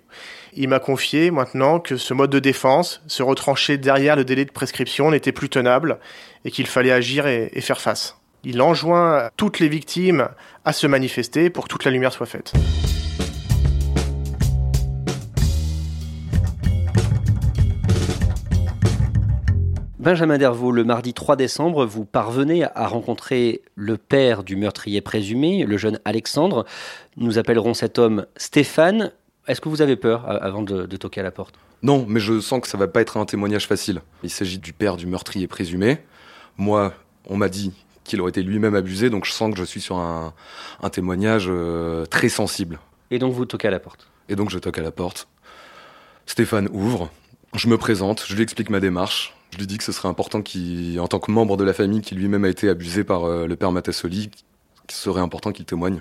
Il 0.57 0.69
m'a 0.69 0.79
confié 0.79 1.33
maintenant 1.33 1.81
que 1.81 1.97
ce 1.97 2.15
mode 2.15 2.31
de 2.31 2.39
défense, 2.39 3.03
se 3.09 3.25
retrancher 3.25 3.77
derrière 3.77 4.15
le 4.15 4.25
délai 4.25 4.45
de 4.45 4.53
prescription, 4.53 5.11
n'était 5.11 5.33
plus 5.33 5.49
tenable 5.49 5.99
et 6.45 6.53
qu'il 6.53 6.69
fallait 6.69 6.93
agir 6.93 7.27
et, 7.27 7.51
faire 7.61 7.81
face. 7.81 8.19
Il 8.45 8.63
enjoint 8.63 9.31
toutes 9.37 9.59
les 9.59 9.69
victimes 9.69 10.29
à 10.65 10.73
se 10.73 10.87
manifester 10.87 11.51
pour 11.51 11.65
que 11.65 11.71
toute 11.71 11.85
la 11.85 11.91
lumière 11.91 12.13
soit 12.13 12.27
faite. 12.27 12.53
Benjamin 19.99 20.39
Dervaux, 20.39 20.71
le 20.71 20.85
mardi 20.85 21.15
3 21.15 21.35
décembre, 21.35 21.85
vous 21.85 22.05
parvenez 22.05 22.63
à 22.63 22.87
rencontrer 22.87 23.63
le 23.75 23.97
père 23.97 24.45
du 24.45 24.55
meurtrier 24.55 25.01
présumé, 25.01 25.65
le 25.65 25.79
jeune 25.79 25.99
Alexandre. 26.05 26.65
Nous 27.17 27.39
appellerons 27.39 27.75
cet 27.75 27.99
homme 27.99 28.27
Stéphane. 28.37 29.11
Est-ce 29.47 29.61
que 29.61 29.69
vous 29.69 29.83
avez 29.83 29.97
peur 29.97 30.29
euh, 30.29 30.39
avant 30.41 30.63
de, 30.63 30.97
toquer 30.97 31.21
à 31.21 31.23
la 31.23 31.31
porte? 31.31 31.55
Non, 31.83 32.07
mais 32.09 32.21
je 32.21 32.41
sens 32.41 32.61
que 32.61 32.69
ça 32.69 32.79
va 32.79 32.89
pas 32.89 33.01
être 33.01 33.17
un 33.19 33.27
témoignage 33.27 33.67
facile. 33.67 34.01
Il 34.23 34.31
s'agit 34.31 34.59
du 34.59 34.73
père 34.73 34.97
du 34.97 35.07
meurtrier 35.07 35.47
présumé. 35.47 35.99
Moi, 36.57 36.95
on 37.27 37.37
m'a 37.37 37.49
dit 37.49 37.73
qu'il 38.05 38.21
aurait 38.21 38.31
été 38.31 38.43
lui-même 38.43 38.75
abusé, 38.75 39.11
donc 39.11 39.25
je 39.25 39.33
sens 39.33 39.53
que 39.53 39.59
je 39.59 39.65
suis 39.65 39.81
sur 39.81 39.97
un, 39.97 40.33
témoignage 40.93 41.47
euh, 41.49 42.07
très 42.07 42.29
sensible. 42.29 42.79
Et 43.11 43.19
donc 43.19 43.33
vous 43.33 43.45
toquez 43.45 43.69
à 43.69 43.71
la 43.71 43.81
porte? 43.81 44.09
Et 44.29 44.37
donc 44.37 44.51
je 44.51 44.59
toque 44.59 44.79
à 44.79 44.83
la 44.83 44.91
porte. 44.91 45.29
Stéphane 46.27 46.69
ouvre, 46.73 47.11
je 47.55 47.69
me 47.69 47.77
présente, 47.77 48.25
je 48.27 48.35
lui 48.35 48.43
explique 48.43 48.71
ma 48.71 48.81
démarche. 48.81 49.35
Je 49.53 49.59
lui 49.59 49.67
dis 49.67 49.79
que 49.79 49.85
ce 49.85 49.93
serait 49.93 50.09
important 50.09 50.43
qu'il, 50.43 50.99
en 51.01 51.07
tant 51.07 51.21
que 51.21 51.31
membre 51.31 51.57
de 51.57 51.65
la 51.65 51.73
famille 51.73 52.01
qui 52.01 52.15
lui-même 52.15 52.45
a 52.45 52.49
été 52.49 52.69
abusé 52.69 53.05
par 53.05 53.25
euh, 53.25 53.47
le 53.47 53.57
père 53.57 53.73
Matassoli, 53.73 54.31
qu'il 54.31 54.97
serait 54.97 55.21
important 55.21 55.53
qu'il 55.53 55.65
témoigne. 55.65 56.01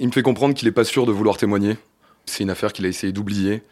Il 0.00 0.08
me 0.08 0.12
fait 0.12 0.22
comprendre 0.22 0.54
qu'il 0.54 0.66
n'est 0.66 0.72
pas 0.72 0.84
sûr 0.84 1.06
de 1.06 1.12
vouloir 1.12 1.36
témoigner, 1.36 1.76
c'est 2.26 2.42
une 2.42 2.50
affaire 2.50 2.72
qu'il 2.72 2.86
a 2.86 2.88
essayé 2.88 3.12
d'oublier. 3.12 3.62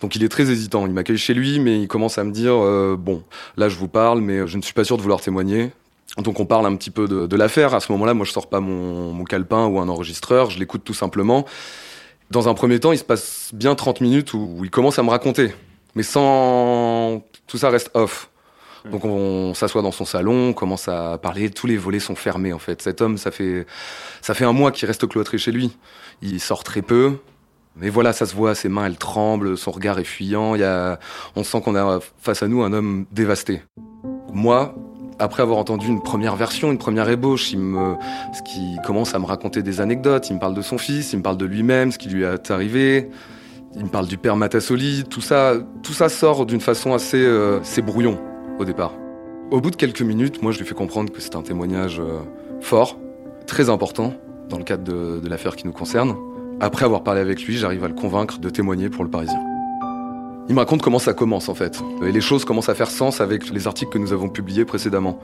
Donc 0.00 0.16
il 0.16 0.24
est 0.24 0.28
très 0.28 0.50
hésitant. 0.50 0.86
Il 0.86 0.92
m'accueille 0.92 1.18
chez 1.18 1.34
lui, 1.34 1.58
mais 1.58 1.80
il 1.80 1.88
commence 1.88 2.18
à 2.18 2.24
me 2.24 2.32
dire 2.32 2.54
euh, 2.54 2.96
bon, 2.98 3.22
là 3.56 3.68
je 3.68 3.76
vous 3.76 3.88
parle, 3.88 4.20
mais 4.20 4.46
je 4.46 4.56
ne 4.56 4.62
suis 4.62 4.74
pas 4.74 4.84
sûr 4.84 4.96
de 4.96 5.02
vouloir 5.02 5.20
témoigner. 5.20 5.72
Donc 6.18 6.40
on 6.40 6.46
parle 6.46 6.66
un 6.66 6.76
petit 6.76 6.90
peu 6.90 7.08
de, 7.08 7.36
l'affaire. 7.36 7.74
À 7.74 7.80
ce 7.80 7.92
moment-là, 7.92 8.14
moi 8.14 8.24
je 8.24 8.32
sors 8.32 8.48
pas 8.48 8.60
mon, 8.60 9.12
mon 9.12 9.24
calepin 9.24 9.66
ou 9.66 9.78
un 9.80 9.88
enregistreur, 9.88 10.50
je 10.50 10.58
l'écoute 10.58 10.82
tout 10.84 10.94
simplement. 10.94 11.44
Dans 12.30 12.48
un 12.48 12.54
premier 12.54 12.80
temps, 12.80 12.92
il 12.92 12.98
se 12.98 13.04
passe 13.04 13.50
bien 13.52 13.74
30 13.74 14.00
minutes 14.00 14.34
où, 14.34 14.60
il 14.64 14.70
commence 14.70 14.98
à 14.98 15.02
me 15.02 15.10
raconter, 15.10 15.54
mais 15.94 16.02
sans 16.02 17.22
tout 17.46 17.58
ça 17.58 17.70
reste 17.70 17.90
off. 17.94 18.30
Donc 18.90 19.04
on, 19.04 19.52
s'assoit 19.54 19.82
dans 19.82 19.90
son 19.90 20.04
salon, 20.04 20.50
on 20.50 20.52
commence 20.52 20.88
à 20.88 21.18
parler, 21.18 21.50
tous 21.50 21.66
les 21.66 21.76
volets 21.76 21.98
sont 21.98 22.14
fermés 22.14 22.52
en 22.52 22.58
fait. 22.58 22.82
Cet 22.82 23.00
homme, 23.00 23.18
ça 23.18 23.30
fait 23.30 23.66
ça 24.22 24.32
fait 24.34 24.44
un 24.44 24.52
mois 24.52 24.70
qu'il 24.70 24.86
reste 24.86 25.06
cloîtré 25.08 25.38
chez 25.38 25.52
lui. 25.52 25.76
Il 26.22 26.40
sort 26.40 26.62
très 26.62 26.82
peu, 26.82 27.18
mais 27.78 27.90
voilà, 27.90 28.12
ça 28.12 28.24
se 28.24 28.34
voit, 28.34 28.54
ses 28.54 28.68
mains, 28.68 28.86
elles 28.86 28.96
tremblent, 28.96 29.56
son 29.58 29.70
regard 29.70 29.98
est 29.98 30.04
fuyant. 30.04 30.54
On 31.36 31.44
sent 31.44 31.60
qu'on 31.60 31.76
a 31.76 32.00
face 32.18 32.42
à 32.42 32.48
nous 32.48 32.62
un 32.62 32.72
homme 32.72 33.04
dévasté. 33.12 33.62
Moi, 34.32 34.74
après 35.18 35.42
avoir 35.42 35.58
entendu 35.58 35.88
une 35.88 36.02
première 36.02 36.36
version, 36.36 36.72
une 36.72 36.78
première 36.78 37.08
ébauche, 37.08 37.52
il 37.52 37.58
ce 37.58 38.42
qui 38.42 38.76
commence 38.84 39.14
à 39.14 39.18
me 39.18 39.26
raconter 39.26 39.62
des 39.62 39.80
anecdotes. 39.80 40.30
Il 40.30 40.34
me 40.34 40.40
parle 40.40 40.54
de 40.54 40.62
son 40.62 40.78
fils, 40.78 41.12
il 41.12 41.18
me 41.18 41.22
parle 41.22 41.36
de 41.36 41.44
lui-même, 41.44 41.92
ce 41.92 41.98
qui 41.98 42.08
lui 42.08 42.22
est 42.22 42.50
arrivé. 42.50 43.10
Il 43.76 43.84
me 43.84 43.90
parle 43.90 44.06
du 44.06 44.16
père 44.16 44.36
Matassoli. 44.36 45.04
Tout 45.04 45.20
ça, 45.20 45.60
sort 46.08 46.46
d'une 46.46 46.60
façon 46.60 46.94
assez, 46.94 47.22
euh, 47.22 47.60
assez 47.60 47.82
brouillon 47.82 48.18
au 48.58 48.64
départ. 48.64 48.92
Au 49.50 49.60
bout 49.60 49.70
de 49.70 49.76
quelques 49.76 50.02
minutes, 50.02 50.42
moi, 50.42 50.50
je 50.50 50.58
lui 50.58 50.66
fais 50.66 50.74
comprendre 50.74 51.12
que 51.12 51.20
c'est 51.20 51.36
un 51.36 51.42
témoignage 51.42 52.00
euh, 52.00 52.20
fort, 52.62 52.98
très 53.46 53.68
important 53.68 54.14
dans 54.48 54.56
le 54.56 54.64
cadre 54.64 55.20
de 55.20 55.28
l'affaire 55.28 55.56
qui 55.56 55.66
nous 55.66 55.72
concerne. 55.72 56.16
Après 56.58 56.86
avoir 56.86 57.02
parlé 57.02 57.20
avec 57.20 57.44
lui, 57.44 57.58
j'arrive 57.58 57.84
à 57.84 57.88
le 57.88 57.94
convaincre 57.94 58.38
de 58.38 58.48
témoigner 58.48 58.88
pour 58.88 59.04
le 59.04 59.10
Parisien. 59.10 59.40
Il 60.48 60.54
me 60.54 60.60
raconte 60.60 60.80
comment 60.80 60.98
ça 60.98 61.12
commence 61.12 61.50
en 61.50 61.54
fait. 61.54 61.82
Et 62.02 62.12
les 62.12 62.22
choses 62.22 62.46
commencent 62.46 62.70
à 62.70 62.74
faire 62.74 62.90
sens 62.90 63.20
avec 63.20 63.50
les 63.50 63.66
articles 63.66 63.92
que 63.92 63.98
nous 63.98 64.14
avons 64.14 64.30
publiés 64.30 64.64
précédemment. 64.64 65.18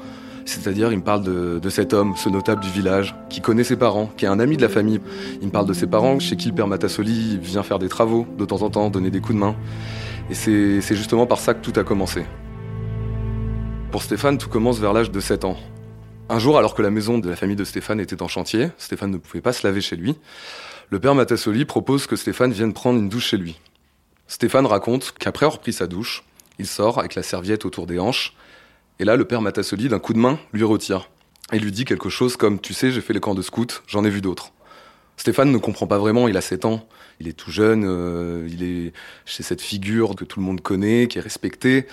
C'est-à-dire, 0.45 0.93
il 0.93 0.99
me 0.99 1.03
parle 1.03 1.23
de, 1.23 1.59
de, 1.59 1.71
cet 1.71 1.95
homme, 1.95 2.15
ce 2.17 2.29
notable 2.29 2.61
du 2.61 2.69
village, 2.69 3.15
qui 3.31 3.41
connaît 3.41 3.65
ses 3.65 3.77
parents, 3.77 4.11
qui 4.17 4.27
est 4.27 4.29
un 4.29 4.41
ami 4.41 4.59
de 4.59 4.63
la 4.63 4.69
famille. 4.69 5.01
Il 5.41 5.47
me 5.47 5.53
parle 5.53 5.67
de 5.67 5.73
ses 5.73 5.87
parents, 5.87 6.19
chez 6.19 6.37
qui 6.37 6.49
le 6.49 6.55
père 6.55 6.67
Matassoli 6.67 7.39
vient 7.39 7.63
faire 7.63 7.79
des 7.79 7.89
travaux 7.89 8.27
de 8.37 8.45
temps 8.45 8.61
en 8.61 8.69
temps, 8.69 8.91
donner 8.91 9.11
des 9.11 9.21
coups 9.21 9.35
de 9.35 9.41
main. 9.41 9.57
Et 10.29 10.35
c'est 10.35 10.97
justement 10.97 11.27
par 11.27 11.39
ça 11.39 11.55
que 11.55 11.61
tout 11.61 11.79
a 11.81 11.85
commencé. 11.85 12.25
Pour 13.91 14.03
Stéphane, 14.03 14.37
tout 14.37 14.49
commence 14.51 14.81
vers 14.81 14.93
l'âge 14.93 15.11
de 15.11 15.21
7 15.21 15.45
ans. 15.47 15.57
Un 16.29 16.39
jour, 16.39 16.59
alors 16.59 16.75
que 16.75 16.83
la 16.83 16.91
maison 16.91 17.19
de 17.19 17.31
la 17.31 17.37
famille 17.37 17.57
de 17.57 17.65
Stéphane 17.65 18.01
était 18.01 18.23
en 18.23 18.29
chantier, 18.29 18.69
Stéphane 18.79 19.11
ne 19.11 19.19
pouvait 19.19 19.41
pas 19.41 19.53
se 19.53 19.67
laver 19.67 19.81
chez 19.81 19.97
lui, 19.97 20.17
le 20.91 21.01
père 21.01 21.15
Matassoli 21.15 21.65
propose 21.65 22.07
que 22.07 22.17
Stéphane 22.17 22.53
vienne 22.53 22.73
prendre 22.73 22.99
une 22.99 23.09
douche 23.09 23.29
chez 23.29 23.37
lui. 23.37 23.59
Stéphane 24.27 24.67
raconte 24.67 25.13
qu'après 25.19 25.47
avoir 25.47 25.61
pris 25.61 25.73
sa 25.73 25.87
douche, 25.87 26.25
il 26.59 26.67
sort 26.67 26.99
avec 26.99 27.15
la 27.15 27.23
serviette 27.23 27.65
autour 27.65 27.87
des 27.87 27.99
hanches, 27.99 28.35
et 28.99 29.05
là, 29.05 29.17
le 29.17 29.25
père 29.25 29.41
Matassoli, 29.41 29.89
d'un 29.89 29.99
coup 29.99 30.13
de 30.13 30.19
main, 30.19 30.39
lui 30.53 30.65
retire. 30.65 31.11
Et 31.53 31.59
lui 31.59 31.73
dit 31.73 31.85
quelque 31.85 32.09
chose 32.09 32.37
comme 32.37 32.61
Tu 32.61 32.73
sais, 32.73 32.91
j'ai 32.93 33.01
fait 33.01 33.13
les 33.13 33.21
camps 33.21 33.35
de 33.35 33.43
scout, 33.43 33.83
j'en 33.87 34.05
ai 34.05 34.11
vu 34.11 34.21
d'autres. 34.21 34.53
Stéphane 35.17 35.51
ne 35.51 35.59
comprend 35.59 35.87
pas 35.87 35.99
vraiment, 35.99 36.29
il 36.29 36.37
a 36.37 36.41
7 36.41 36.65
ans, 36.65 36.87
il 37.21 37.29
est 37.29 37.33
tout 37.33 37.51
jeune, 37.51 37.85
euh, 37.85 38.49
il 38.51 38.63
est 38.63 38.93
chez 39.25 39.43
cette 39.43 39.61
figure 39.61 40.15
que 40.15 40.25
tout 40.25 40.41
le 40.41 40.47
monde 40.47 40.61
connaît, 40.61 41.09
qui 41.09 41.19
est 41.19 41.21
respectée. 41.21 41.87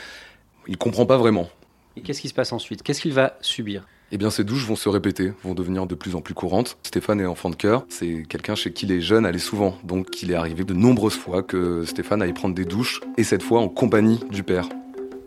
Il 0.67 0.77
comprend 0.77 1.05
pas 1.05 1.17
vraiment. 1.17 1.49
Et 1.95 2.01
qu'est-ce 2.01 2.21
qui 2.21 2.29
se 2.29 2.33
passe 2.33 2.53
ensuite? 2.53 2.83
Qu'est-ce 2.83 3.01
qu'il 3.01 3.13
va 3.13 3.37
subir? 3.41 3.85
Eh 4.11 4.17
bien, 4.17 4.29
ces 4.29 4.43
douches 4.43 4.65
vont 4.65 4.75
se 4.75 4.89
répéter, 4.89 5.33
vont 5.43 5.53
devenir 5.53 5.85
de 5.85 5.95
plus 5.95 6.15
en 6.15 6.21
plus 6.21 6.33
courantes. 6.33 6.77
Stéphane 6.83 7.21
est 7.21 7.25
enfant 7.25 7.49
de 7.49 7.55
cœur, 7.55 7.85
c'est 7.89 8.23
quelqu'un 8.27 8.55
chez 8.55 8.73
qui 8.73 8.85
les 8.85 9.01
jeunes 9.01 9.25
allaient 9.25 9.37
souvent. 9.39 9.77
Donc, 9.83 10.21
il 10.23 10.31
est 10.31 10.35
arrivé 10.35 10.63
de 10.63 10.73
nombreuses 10.73 11.15
fois 11.15 11.43
que 11.43 11.83
Stéphane 11.85 12.21
aille 12.21 12.33
prendre 12.33 12.55
des 12.55 12.65
douches, 12.65 13.01
et 13.17 13.23
cette 13.23 13.43
fois 13.43 13.61
en 13.61 13.69
compagnie 13.69 14.19
du 14.31 14.43
père. 14.43 14.67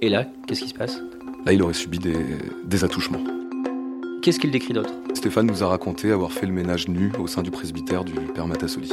Et 0.00 0.08
là, 0.08 0.26
qu'est-ce 0.46 0.62
qui 0.62 0.68
se 0.68 0.74
passe? 0.74 1.00
Là, 1.46 1.52
il 1.52 1.62
aurait 1.62 1.74
subi 1.74 1.98
des, 1.98 2.16
des 2.64 2.84
attouchements. 2.84 3.22
Qu'est-ce 4.22 4.38
qu'il 4.38 4.50
décrit 4.50 4.72
d'autre? 4.72 4.92
Stéphane 5.14 5.46
nous 5.46 5.62
a 5.62 5.66
raconté 5.66 6.12
avoir 6.12 6.32
fait 6.32 6.46
le 6.46 6.52
ménage 6.52 6.88
nu 6.88 7.12
au 7.18 7.26
sein 7.26 7.42
du 7.42 7.50
presbytère 7.50 8.04
du 8.04 8.12
père 8.12 8.46
Matassoli. 8.46 8.92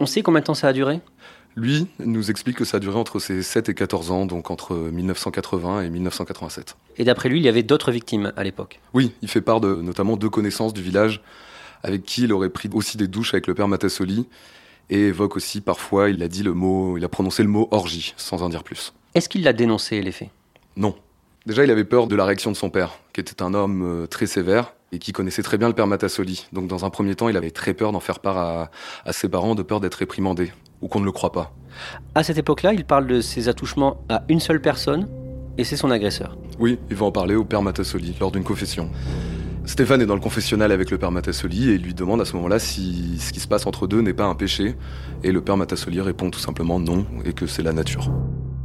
On 0.00 0.06
sait 0.06 0.22
combien 0.22 0.40
de 0.40 0.46
temps 0.46 0.54
ça 0.54 0.68
a 0.68 0.72
duré? 0.72 1.00
Lui 1.56 1.86
nous 1.98 2.30
explique 2.30 2.56
que 2.56 2.64
ça 2.64 2.78
a 2.78 2.80
duré 2.80 2.98
entre 2.98 3.18
ses 3.18 3.42
7 3.42 3.68
et 3.68 3.74
14 3.74 4.10
ans, 4.10 4.26
donc 4.26 4.50
entre 4.50 4.74
1980 4.74 5.82
et 5.82 5.90
1987. 5.90 6.76
Et 6.98 7.04
d'après 7.04 7.28
lui, 7.28 7.38
il 7.38 7.44
y 7.44 7.48
avait 7.48 7.62
d'autres 7.62 7.92
victimes 7.92 8.32
à 8.36 8.44
l'époque 8.44 8.80
Oui, 8.94 9.12
il 9.22 9.28
fait 9.28 9.40
part 9.40 9.60
de 9.60 9.74
notamment 9.74 10.16
deux 10.16 10.30
connaissances 10.30 10.72
du 10.72 10.82
village 10.82 11.22
avec 11.82 12.04
qui 12.04 12.22
il 12.22 12.32
aurait 12.32 12.50
pris 12.50 12.70
aussi 12.72 12.96
des 12.96 13.08
douches 13.08 13.34
avec 13.34 13.46
le 13.46 13.54
père 13.54 13.68
Matassoli 13.68 14.26
et 14.90 15.08
évoque 15.08 15.36
aussi 15.36 15.60
parfois, 15.60 16.10
il 16.10 16.22
a 16.22 16.28
dit 16.28 16.42
le 16.42 16.54
mot, 16.54 16.96
il 16.96 17.04
a 17.04 17.08
prononcé 17.08 17.42
le 17.42 17.48
mot 17.48 17.68
orgie 17.70 18.14
sans 18.16 18.42
en 18.42 18.48
dire 18.48 18.62
plus. 18.62 18.92
Est-ce 19.14 19.28
qu'il 19.28 19.42
l'a 19.42 19.52
dénoncé 19.52 20.00
les 20.00 20.12
faits? 20.12 20.30
Non. 20.76 20.94
Déjà, 21.44 21.64
il 21.64 21.70
avait 21.70 21.84
peur 21.84 22.06
de 22.06 22.14
la 22.14 22.24
réaction 22.24 22.52
de 22.52 22.56
son 22.56 22.70
père, 22.70 23.00
qui 23.12 23.20
était 23.20 23.42
un 23.42 23.52
homme 23.52 23.82
euh, 23.82 24.06
très 24.06 24.26
sévère 24.26 24.74
et 24.92 24.98
qui 24.98 25.12
connaissait 25.12 25.42
très 25.42 25.58
bien 25.58 25.66
le 25.66 25.74
père 25.74 25.88
Matassoli. 25.88 26.46
Donc, 26.52 26.68
dans 26.68 26.84
un 26.84 26.90
premier 26.90 27.16
temps, 27.16 27.28
il 27.28 27.36
avait 27.36 27.50
très 27.50 27.74
peur 27.74 27.90
d'en 27.90 28.00
faire 28.00 28.20
part 28.20 28.38
à, 28.38 28.70
à 29.04 29.12
ses 29.12 29.28
parents, 29.28 29.54
de 29.54 29.62
peur 29.62 29.80
d'être 29.80 29.94
réprimandé 29.94 30.52
ou 30.82 30.88
qu'on 30.88 31.00
ne 31.00 31.04
le 31.04 31.12
croit 31.12 31.32
pas. 31.32 31.54
À 32.14 32.22
cette 32.22 32.38
époque-là, 32.38 32.74
il 32.74 32.84
parle 32.84 33.06
de 33.06 33.20
ses 33.20 33.48
attouchements 33.48 33.98
à 34.08 34.24
une 34.28 34.40
seule 34.40 34.60
personne, 34.60 35.08
et 35.58 35.64
c'est 35.64 35.76
son 35.76 35.90
agresseur. 35.90 36.36
Oui, 36.58 36.78
il 36.90 36.96
va 36.96 37.06
en 37.06 37.12
parler 37.12 37.34
au 37.34 37.44
père 37.44 37.62
Matassoli 37.62 38.14
lors 38.20 38.30
d'une 38.30 38.44
confession. 38.44 38.90
Stéphane 39.64 40.02
est 40.02 40.06
dans 40.06 40.14
le 40.14 40.20
confessionnal 40.20 40.72
avec 40.72 40.90
le 40.90 40.98
père 40.98 41.12
Matassoli 41.12 41.70
et 41.70 41.74
il 41.74 41.82
lui 41.82 41.94
demande 41.94 42.20
à 42.20 42.24
ce 42.24 42.34
moment-là 42.34 42.58
si 42.58 43.18
ce 43.20 43.32
qui 43.32 43.38
se 43.38 43.46
passe 43.46 43.64
entre 43.66 43.86
deux 43.86 44.00
n'est 44.00 44.12
pas 44.12 44.24
un 44.24 44.34
péché. 44.34 44.74
Et 45.22 45.30
le 45.30 45.40
père 45.40 45.56
Matassoli 45.56 46.00
répond 46.00 46.30
tout 46.30 46.40
simplement 46.40 46.80
non 46.80 47.06
et 47.24 47.32
que 47.32 47.46
c'est 47.46 47.62
la 47.62 47.72
nature. 47.72 48.10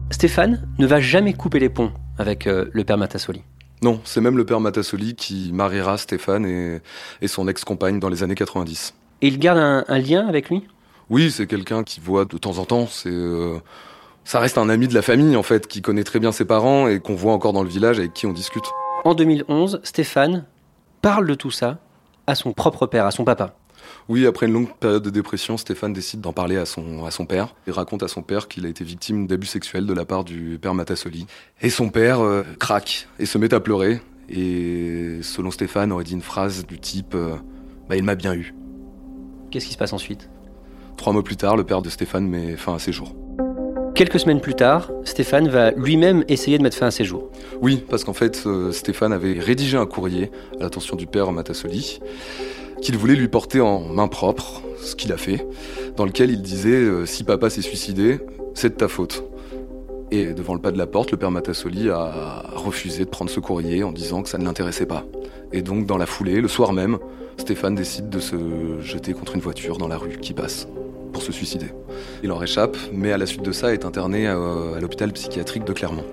Stéphane 0.10 0.68
ne 0.80 0.88
va 0.88 1.00
jamais 1.00 1.34
couper 1.34 1.60
les 1.60 1.70
ponts 1.70 1.92
avec 2.18 2.48
euh, 2.48 2.66
le 2.74 2.84
père 2.84 2.98
Matassoli. 2.98 3.44
Non, 3.84 4.02
c'est 4.06 4.22
même 4.22 4.38
le 4.38 4.46
père 4.46 4.60
Matassoli 4.60 5.14
qui 5.14 5.52
mariera 5.54 6.00
Stéphane 6.00 6.46
et, 6.48 6.82
et 7.22 7.28
son 7.28 7.48
ex-compagne 7.48 8.00
dans 8.00 8.10
les 8.10 8.24
années 8.24 8.34
90. 8.34 8.96
Et 9.22 9.28
il 9.28 9.38
garde 9.38 9.60
un, 9.60 9.86
un 9.88 10.00
lien 10.00 10.28
avec 10.28 10.50
lui? 10.50 10.64
Oui, 11.10 11.32
c'est 11.32 11.48
quelqu'un 11.48 11.84
qui 11.84 12.00
voit 12.00 12.26
de 12.26 12.38
temps 12.38 12.58
en 12.58 12.66
temps. 12.66 12.88
C'est 12.88 13.10
euh, 13.10 13.60
ça 14.26 14.40
reste 14.40 14.58
un 14.58 14.68
ami 14.68 14.88
de 14.88 14.94
la 14.94 15.02
famille 15.02 15.36
en 15.38 15.44
fait, 15.44 15.68
qui 15.68 15.82
connaît 15.82 16.04
très 16.04 16.20
bien 16.20 16.32
ses 16.32 16.46
parents 16.46 16.88
et 16.88 17.00
qu'on 17.00 17.16
voit 17.16 17.34
encore 17.34 17.54
dans 17.54 17.64
le 17.64 17.70
village 17.70 18.00
avec 18.00 18.14
qui 18.14 18.26
on 18.26 18.34
discute. 18.34 18.66
En 19.06 19.14
2011, 19.14 19.80
Stéphane 19.84 20.46
parle 21.02 21.28
de 21.28 21.34
tout 21.34 21.52
ça 21.52 21.80
à 22.28 22.36
son 22.36 22.52
propre 22.52 22.88
père, 22.88 23.06
à 23.06 23.12
son 23.12 23.24
papa. 23.24 23.56
Oui, 24.10 24.26
après 24.26 24.48
une 24.48 24.54
longue 24.54 24.74
période 24.74 25.04
de 25.04 25.10
dépression, 25.10 25.56
Stéphane 25.56 25.94
décide 25.94 26.20
d'en 26.20 26.34
parler 26.34 26.58
à 26.58 26.66
son, 26.66 27.06
à 27.06 27.12
son 27.12 27.26
père. 27.26 27.56
Il 27.68 27.74
raconte 27.74 28.04
à 28.04 28.10
son 28.10 28.22
père 28.22 28.50
qu'il 28.50 28.66
a 28.66 28.70
été 28.70 28.84
victime 28.84 29.28
d'abus 29.28 29.48
sexuels 29.48 29.86
de 29.86 29.94
la 29.94 30.04
part 30.04 30.26
du 30.26 30.60
père 30.62 30.74
Matassoli. 30.74 31.26
Et 31.62 31.70
son 31.70 31.90
père 31.90 32.20
euh, 32.20 32.44
craque 32.60 33.08
et 33.20 33.26
se 33.26 33.38
met 33.38 33.54
à 33.54 33.62
pleurer. 33.62 34.02
Et 34.30 35.20
selon 35.22 35.52
Stéphane, 35.52 35.94
aurait 35.94 36.04
dit 36.04 36.14
une 36.14 36.22
phrase 36.22 36.66
du 36.66 36.80
type 36.80 37.16
euh, 37.16 37.36
Bah, 37.88 37.96
il 37.96 38.04
m'a 38.04 38.16
bien 38.16 38.34
eu. 38.34 38.54
Qu'est-ce 39.52 39.68
qui 39.68 39.74
se 39.74 39.78
passe 39.78 39.94
ensuite? 39.94 40.30
Trois 40.98 41.14
mois 41.14 41.24
plus 41.24 41.38
tard, 41.38 41.56
le 41.56 41.64
père 41.64 41.82
de 41.82 41.90
Stéphane 41.90 42.28
met 42.28 42.58
fin 42.58 42.76
à 42.76 42.80
ses 42.80 42.92
jours. 42.92 43.16
Quelques 43.98 44.20
semaines 44.20 44.42
plus 44.42 44.54
tard, 44.56 44.92
Stéphane 45.06 45.48
va 45.48 45.72
lui-même 45.72 46.24
essayer 46.28 46.58
de 46.58 46.64
mettre 46.64 46.78
fin 46.78 46.88
à 46.88 46.92
ses 46.92 47.04
jours. 47.04 47.32
Oui, 47.62 47.84
parce 47.90 48.04
qu'en 48.04 48.14
fait, 48.14 48.44
euh, 48.46 48.72
Stéphane 48.72 49.14
avait 49.14 49.40
rédigé 49.40 49.78
un 49.78 49.86
courrier 49.86 50.30
à 50.60 50.64
l'attention 50.64 50.96
du 50.96 51.08
père 51.08 51.32
Matassoli 51.32 52.00
qu'il 52.82 52.96
voulait 52.98 53.16
lui 53.16 53.28
porter 53.28 53.60
en 53.60 53.80
main 53.80 54.08
propre, 54.08 54.62
ce 54.80 54.96
qu'il 54.96 55.12
a 55.12 55.18
fait, 55.18 55.48
dans 55.96 56.06
lequel 56.06 56.30
il 56.30 56.42
disait 56.42 56.76
euh, 56.76 57.06
Si 57.06 57.24
papa 57.24 57.50
s'est 57.50 57.64
suicidé, 57.64 58.20
c'est 58.54 58.70
de 58.70 58.76
ta 58.76 58.88
faute. 58.88 59.24
Et 60.12 60.34
devant 60.34 60.54
le 60.54 60.62
pas 60.62 60.72
de 60.72 60.78
la 60.78 60.86
porte, 60.88 61.12
le 61.12 61.18
père 61.18 61.32
Matassoli 61.32 61.90
a 61.90 62.44
refusé 62.54 63.04
de 63.06 63.10
prendre 63.10 63.32
ce 63.32 63.40
courrier 63.40 63.84
en 63.84 63.92
disant 63.92 64.22
que 64.22 64.30
ça 64.30 64.38
ne 64.38 64.46
l'intéressait 64.46 64.86
pas. 64.86 65.06
Et 65.52 65.62
donc, 65.62 65.86
dans 65.86 65.98
la 65.98 66.06
foulée, 66.06 66.40
le 66.40 66.48
soir 66.48 66.72
même, 66.72 67.00
Stéphane 67.38 67.76
décide 67.76 68.10
de 68.10 68.20
se 68.20 68.36
jeter 68.80 69.14
contre 69.14 69.36
une 69.36 69.42
voiture 69.42 69.78
dans 69.78 69.88
la 69.88 69.98
rue 69.98 70.18
qui 70.18 70.34
passe 70.34 70.68
pour 71.18 71.26
se 71.26 71.32
suicider. 71.32 71.72
Il 72.22 72.32
en 72.32 72.38
réchappe, 72.38 72.78
mais 72.94 73.12
à 73.12 73.18
la 73.18 73.26
suite 73.26 73.42
de 73.42 73.52
ça 73.52 73.74
est 73.74 73.86
interné 73.86 74.28
à, 74.28 74.36
à 74.36 74.80
l'hôpital 74.80 75.12
psychiatrique 75.14 75.64
de 75.64 75.74
Clermont. 75.74 76.06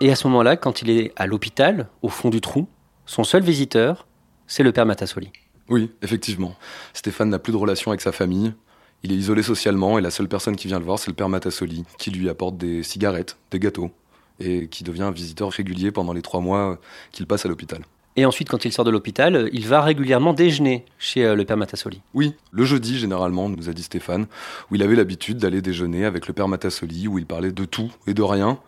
Et 0.00 0.12
à 0.12 0.14
ce 0.14 0.28
moment-là, 0.28 0.56
quand 0.56 0.80
il 0.80 0.90
est 0.90 1.12
à 1.16 1.26
l'hôpital, 1.26 1.88
au 2.00 2.08
fond 2.08 2.30
du 2.30 2.40
trou, 2.40 2.68
son 3.04 3.24
seul 3.24 3.42
visiteur, 3.42 4.06
c'est 4.46 4.62
le 4.62 4.70
père 4.70 4.86
Matassoli. 4.86 5.32
Oui, 5.68 5.90
effectivement. 6.02 6.54
Stéphane 6.92 7.30
n'a 7.30 7.40
plus 7.40 7.52
de 7.52 7.56
relation 7.56 7.90
avec 7.90 8.00
sa 8.00 8.12
famille. 8.12 8.54
Il 9.02 9.10
est 9.10 9.16
isolé 9.16 9.42
socialement 9.42 9.98
et 9.98 10.02
la 10.02 10.12
seule 10.12 10.28
personne 10.28 10.54
qui 10.54 10.68
vient 10.68 10.78
le 10.78 10.84
voir, 10.84 11.00
c'est 11.00 11.10
le 11.10 11.16
père 11.16 11.28
Matassoli, 11.28 11.82
qui 11.98 12.12
lui 12.12 12.28
apporte 12.28 12.56
des 12.56 12.84
cigarettes, 12.84 13.38
des 13.50 13.58
gâteaux, 13.58 13.90
et 14.38 14.68
qui 14.68 14.84
devient 14.84 15.02
un 15.02 15.10
visiteur 15.10 15.50
régulier 15.50 15.90
pendant 15.90 16.12
les 16.12 16.22
trois 16.22 16.40
mois 16.40 16.78
qu'il 17.10 17.26
passe 17.26 17.44
à 17.44 17.48
l'hôpital. 17.48 17.80
Et 18.16 18.24
ensuite, 18.24 18.48
quand 18.48 18.64
il 18.64 18.72
sort 18.72 18.84
de 18.84 18.90
l'hôpital, 18.90 19.48
il 19.52 19.66
va 19.66 19.80
régulièrement 19.80 20.34
déjeuner 20.34 20.84
chez 20.98 21.24
euh, 21.24 21.34
le 21.34 21.44
père 21.44 21.56
Matassoli. 21.56 22.00
Oui, 22.14 22.34
le 22.52 22.64
jeudi, 22.64 22.98
généralement, 22.98 23.48
nous 23.48 23.68
a 23.68 23.72
dit 23.72 23.82
Stéphane, 23.82 24.26
où 24.70 24.76
il 24.76 24.82
avait 24.82 24.94
l'habitude 24.94 25.38
d'aller 25.38 25.60
déjeuner 25.60 26.04
avec 26.04 26.28
le 26.28 26.32
père 26.32 26.46
Matassoli, 26.46 27.08
où 27.08 27.18
il 27.18 27.26
parlait 27.26 27.50
de 27.50 27.64
tout 27.64 27.90
et 28.06 28.14
de 28.14 28.22
rien, 28.22 28.58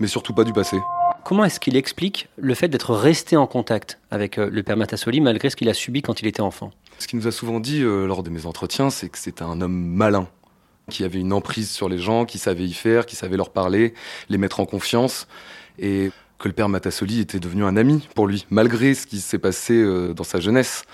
mais 0.00 0.06
surtout 0.06 0.32
pas 0.32 0.44
du 0.44 0.54
passé. 0.54 0.78
Comment 1.24 1.44
est-ce 1.44 1.60
qu'il 1.60 1.76
explique 1.76 2.28
le 2.38 2.54
fait 2.54 2.68
d'être 2.68 2.94
resté 2.94 3.36
en 3.36 3.46
contact 3.46 3.98
avec 4.10 4.38
euh, 4.38 4.48
le 4.50 4.62
père 4.62 4.78
Matassoli 4.78 5.20
malgré 5.20 5.50
ce 5.50 5.56
qu'il 5.56 5.68
a 5.68 5.74
subi 5.74 6.00
quand 6.00 6.22
il 6.22 6.26
était 6.26 6.40
enfant? 6.40 6.70
Ce 6.98 7.06
qu'il 7.06 7.18
nous 7.18 7.26
a 7.26 7.32
souvent 7.32 7.60
dit 7.60 7.82
euh, 7.82 8.06
lors 8.06 8.22
de 8.22 8.30
mes 8.30 8.46
entretiens, 8.46 8.88
c'est 8.88 9.10
que 9.10 9.18
c'était 9.18 9.42
un 9.42 9.60
homme 9.60 9.76
malin, 9.76 10.28
qui 10.88 11.04
avait 11.04 11.20
une 11.20 11.34
emprise 11.34 11.70
sur 11.70 11.90
les 11.90 11.98
gens, 11.98 12.24
qui 12.24 12.38
savait 12.38 12.64
y 12.64 12.72
faire, 12.72 13.04
qui 13.04 13.16
savait 13.16 13.36
leur 13.36 13.50
parler, 13.50 13.92
les 14.30 14.38
mettre 14.38 14.60
en 14.60 14.64
confiance. 14.64 15.28
Et 15.78 16.10
que 16.38 16.48
le 16.48 16.54
père 16.54 16.68
Matassoli 16.68 17.20
était 17.20 17.40
devenu 17.40 17.64
un 17.64 17.76
ami 17.76 18.08
pour 18.14 18.26
lui, 18.26 18.46
malgré 18.50 18.94
ce 18.94 19.06
qui 19.06 19.20
s'est 19.20 19.38
passé 19.38 19.74
euh, 19.74 20.14
dans 20.14 20.24
sa 20.24 20.38
jeunesse. 20.40 20.84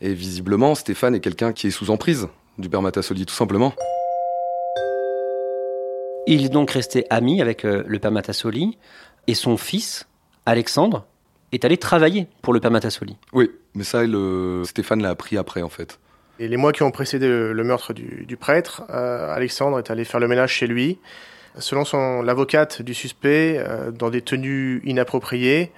Et 0.00 0.14
visiblement, 0.14 0.74
Stéphane 0.74 1.14
est 1.14 1.20
quelqu'un 1.20 1.52
qui 1.52 1.66
est 1.66 1.70
sous 1.70 1.90
emprise 1.90 2.28
du 2.56 2.68
père 2.68 2.82
Matassoli, 2.82 3.26
tout 3.26 3.34
simplement. 3.34 3.74
Il 6.26 6.44
est 6.44 6.48
donc 6.48 6.70
resté 6.70 7.06
ami 7.10 7.42
avec 7.42 7.64
euh, 7.64 7.82
le 7.86 7.98
père 7.98 8.12
Matassoli, 8.12 8.78
et 9.26 9.34
son 9.34 9.56
fils, 9.56 10.06
Alexandre, 10.46 11.06
est 11.52 11.64
allé 11.64 11.76
travailler 11.76 12.26
pour 12.42 12.52
le 12.52 12.60
père 12.60 12.70
Matassoli. 12.70 13.16
Oui, 13.32 13.50
mais 13.74 13.84
ça, 13.84 14.04
le... 14.04 14.62
Stéphane 14.64 15.02
l'a 15.02 15.10
appris 15.10 15.36
après, 15.36 15.62
en 15.62 15.68
fait. 15.68 15.98
Et 16.38 16.48
les 16.48 16.56
mois 16.56 16.72
qui 16.72 16.82
ont 16.82 16.90
précédé 16.90 17.26
le, 17.26 17.52
le 17.52 17.64
meurtre 17.64 17.92
du, 17.92 18.24
du 18.26 18.36
prêtre, 18.36 18.84
euh, 18.90 19.34
Alexandre 19.34 19.78
est 19.78 19.90
allé 19.90 20.04
faire 20.04 20.20
le 20.20 20.28
ménage 20.28 20.52
chez 20.52 20.66
lui. 20.66 20.98
Selon 21.56 21.84
son 21.84 22.22
l'avocate 22.22 22.82
du 22.82 22.94
suspect, 22.94 23.56
euh, 23.58 23.90
dans 23.90 24.10
des 24.10 24.22
tenues 24.22 24.82
inappropriées, 24.84 25.72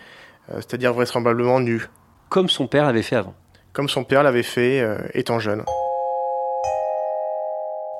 euh, 0.50 0.56
c'est-à-dire 0.56 0.92
vraisemblablement 0.92 1.60
nues. 1.60 1.88
Comme 2.28 2.48
son 2.48 2.66
père 2.66 2.84
l'avait 2.84 3.02
fait 3.02 3.16
avant. 3.16 3.34
Comme 3.72 3.88
son 3.88 4.04
père 4.04 4.22
l'avait 4.22 4.42
fait 4.42 4.80
euh, 4.80 4.98
étant 5.14 5.38
jeune. 5.38 5.64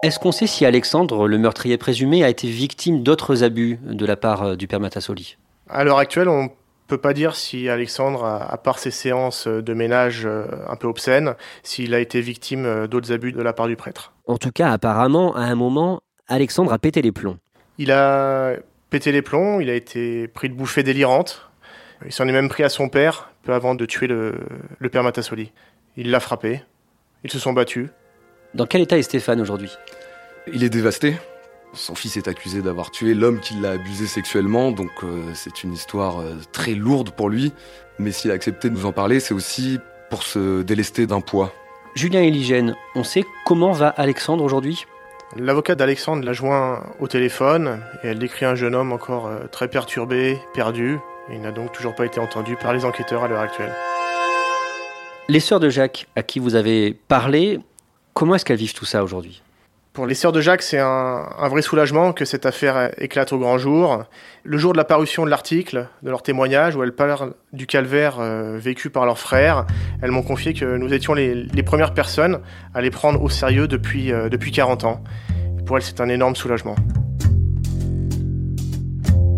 Est-ce 0.03 0.19
qu'on 0.19 0.33
sait 0.33 0.47
si 0.47 0.65
Alexandre, 0.65 1.29
le 1.29 1.39
meurtrier 1.39 1.77
présumé, 1.77 2.25
a 2.25 2.29
été 2.29 2.49
victime 2.49 3.03
d'autres 3.03 3.45
abus 3.45 3.79
de 3.83 4.07
la 4.07 4.17
part 4.17 4.57
du 4.57 4.67
père 4.67 4.81
Matassoli 4.81 5.37
À 5.69 5.85
l'heure 5.85 5.99
actuelle, 5.99 6.29
on 6.29 6.51
peut 6.87 6.99
pas 6.99 7.13
dire 7.13 7.37
si 7.37 7.69
Alexandre, 7.69 8.25
à 8.25 8.57
part 8.57 8.79
ses 8.79 8.91
séances 8.91 9.47
de 9.47 9.75
ménage 9.75 10.27
un 10.27 10.77
peu 10.77 10.89
obscènes, 10.89 11.35
s'il 11.63 11.95
a 11.95 12.01
été 12.01 12.23
victime 12.23 12.87
d'autres 12.87 13.13
abus 13.13 13.33
de 13.33 13.43
la 13.43 13.53
part 13.53 13.69
du 13.69 13.77
prêtre. 13.77 14.15
En 14.27 14.39
tout 14.39 14.51
cas, 14.51 14.71
apparemment, 14.71 15.37
à 15.37 15.43
un 15.43 15.55
moment, 15.55 16.01
Alexandre 16.29 16.73
a 16.73 16.79
pété 16.79 17.03
les 17.03 17.13
plombs. 17.13 17.37
Il 17.81 17.93
a 17.93 18.57
pété 18.91 19.11
les 19.11 19.23
plombs, 19.23 19.59
il 19.59 19.71
a 19.71 19.75
été 19.75 20.29
pris 20.29 20.51
de 20.51 20.55
bouffées 20.55 20.83
délirantes. 20.83 21.51
Il 22.05 22.13
s'en 22.13 22.29
est 22.29 22.33
même 22.33 22.51
pris 22.51 22.63
à 22.63 22.69
son 22.69 22.91
père, 22.91 23.33
peu 23.43 23.55
avant 23.55 23.75
de 23.75 23.87
tuer 23.87 24.07
le, 24.07 24.35
le 24.79 24.89
père 24.91 25.03
Matassoli. 25.03 25.51
Il 25.97 26.11
l'a 26.11 26.21
frappé, 26.21 26.63
ils 27.25 27.31
se 27.31 27.39
sont 27.39 27.55
battus. 27.55 27.89
Dans 28.53 28.67
quel 28.67 28.83
état 28.83 28.99
est 28.99 29.03
Stéphane 29.03 29.41
aujourd'hui? 29.41 29.71
Il 30.53 30.63
est 30.63 30.69
dévasté. 30.69 31.17
Son 31.73 31.95
fils 31.95 32.19
est 32.19 32.29
accusé 32.29 32.61
d'avoir 32.61 32.91
tué 32.91 33.15
l'homme 33.15 33.41
qui 33.41 33.55
l'a 33.55 33.71
abusé 33.71 34.07
sexuellement, 34.07 34.73
donc 34.73 34.91
euh, 35.03 35.23
c'est 35.33 35.65
une 35.65 35.73
histoire 35.73 36.21
euh, 36.21 36.35
très 36.53 36.75
lourde 36.75 37.13
pour 37.13 37.31
lui. 37.31 37.51
Mais 37.99 38.13
s'il 38.13 38.31
a 38.31 38.35
accepté 38.35 38.69
de 38.69 38.75
nous 38.75 38.85
en 38.85 38.93
parler, 38.93 39.21
c'est 39.21 39.33
aussi 39.33 39.79
pour 40.11 40.23
se 40.23 40.61
délester 40.61 41.07
d'un 41.07 41.23
poids. 41.23 41.55
Julien 41.95 42.21
Eligène, 42.21 42.77
on 42.95 43.05
sait 43.05 43.25
comment 43.47 43.73
va 43.73 43.89
Alexandre 43.89 44.45
aujourd'hui? 44.45 44.85
L'avocat 45.37 45.77
d'Alexandre 45.77 46.25
l'a 46.25 46.33
joint 46.33 46.83
au 46.99 47.07
téléphone 47.07 47.81
et 48.03 48.09
elle 48.09 48.19
décrit 48.19 48.47
un 48.47 48.57
jeune 48.57 48.75
homme 48.75 48.91
encore 48.91 49.29
euh, 49.29 49.47
très 49.53 49.69
perturbé, 49.69 50.41
perdu. 50.55 50.99
Et 51.31 51.35
il 51.35 51.41
n'a 51.41 51.53
donc 51.53 51.71
toujours 51.71 51.95
pas 51.95 52.05
été 52.05 52.19
entendu 52.19 52.57
par 52.57 52.73
les 52.73 52.85
enquêteurs 52.85 53.23
à 53.23 53.29
l'heure 53.29 53.41
actuelle. 53.41 53.73
Les 55.29 55.39
sœurs 55.39 55.61
de 55.61 55.69
Jacques, 55.69 56.09
à 56.17 56.25
qui 56.25 56.41
vous 56.41 56.57
avez 56.57 56.95
parlé, 57.07 57.61
comment 58.13 58.35
est-ce 58.35 58.45
qu'elles 58.45 58.57
vivent 58.57 58.75
tout 58.75 58.85
ça 58.87 59.05
aujourd'hui? 59.05 59.41
Pour 59.93 60.07
les 60.07 60.15
sœurs 60.15 60.31
de 60.31 60.41
Jacques, 60.41 60.63
c'est 60.63 60.79
un, 60.79 61.49
vrai 61.49 61.63
soulagement 61.63 62.13
que 62.13 62.25
cette 62.25 62.47
affaire 62.47 62.93
éclate 62.99 63.33
au 63.33 63.39
grand 63.39 63.59
jour. 63.59 64.05
Le 64.45 64.57
jour 64.57 64.73
de 64.73 64.79
la 64.79 64.85
parution 64.85 65.25
de 65.25 65.31
l'article, 65.31 65.89
de 66.05 66.11
leur 66.11 66.23
témoignage, 66.23 66.77
où 66.77 66.83
elles 66.85 66.95
parlent 66.95 67.35
du 67.53 67.67
calvaire 67.67 68.21
euh, 68.21 68.57
vécu 68.57 68.89
par 68.91 69.05
leurs 69.05 69.19
frères, 69.19 69.67
elles 70.01 70.13
m'ont 70.13 70.23
confié 70.23 70.55
que 70.55 70.77
nous 70.77 70.95
étions 70.95 71.13
les, 71.15 71.63
premières 71.65 71.93
personnes 71.93 72.41
à 72.73 72.81
les 72.81 72.91
prendre 72.91 73.21
au 73.21 73.29
sérieux 73.29 73.67
depuis, 73.67 74.13
euh, 74.13 74.29
depuis 74.29 74.53
40 74.53 74.85
ans. 74.85 75.03
pour 75.67 75.77
elles, 75.77 75.83
c'est 75.83 76.01
un 76.01 76.09
énorme 76.09 76.37
soulagement. 76.37 76.77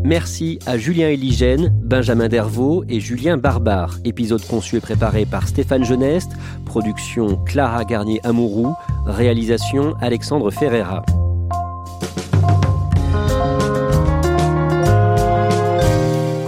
Merci 0.05 0.59
à 0.67 0.79
Julien 0.79 1.09
Eligène, 1.09 1.73
Benjamin 1.85 2.29
Dervaux 2.29 2.85
et 2.89 2.99
Julien 2.99 3.37
Barbare. 3.37 3.99
Épisode 4.05 4.45
conçu 4.45 4.77
et 4.77 4.81
préparé 4.81 5.25
par 5.25 5.47
Stéphane 5.47 5.85
Geneste, 5.85 6.33
production 6.65 7.37
Clara 7.45 7.85
Garnier-Amouroux, 7.85 8.75
réalisation 9.07 9.95
Alexandre 10.01 10.51
Ferreira. 10.51 11.05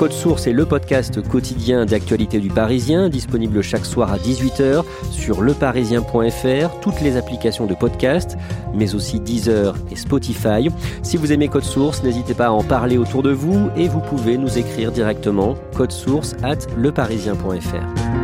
Code 0.04 0.12
Source 0.12 0.46
est 0.46 0.52
le 0.52 0.66
podcast 0.66 1.26
quotidien 1.26 1.86
d'actualité 1.86 2.38
du 2.38 2.50
Parisien, 2.50 3.08
disponible 3.08 3.62
chaque 3.62 3.86
soir 3.86 4.12
à 4.12 4.18
18h 4.18 4.84
sur 5.10 5.40
leparisien.fr, 5.40 6.80
toutes 6.82 7.00
les 7.00 7.16
applications 7.16 7.64
de 7.64 7.72
podcast, 7.72 8.36
mais 8.74 8.94
aussi 8.94 9.18
Deezer 9.18 9.74
et 9.90 9.96
Spotify. 9.96 10.68
Si 11.02 11.16
vous 11.16 11.32
aimez 11.32 11.48
Code 11.48 11.64
Source, 11.64 12.02
n'hésitez 12.02 12.34
pas 12.34 12.48
à 12.48 12.50
en 12.50 12.62
parler 12.62 12.98
autour 12.98 13.22
de 13.22 13.32
vous 13.32 13.70
et 13.78 13.88
vous 13.88 14.00
pouvez 14.00 14.36
nous 14.36 14.58
écrire 14.58 14.92
directement 14.92 15.54
code 15.74 15.90
source 15.90 16.36
at 16.42 16.58
leparisien.fr. 16.76 18.23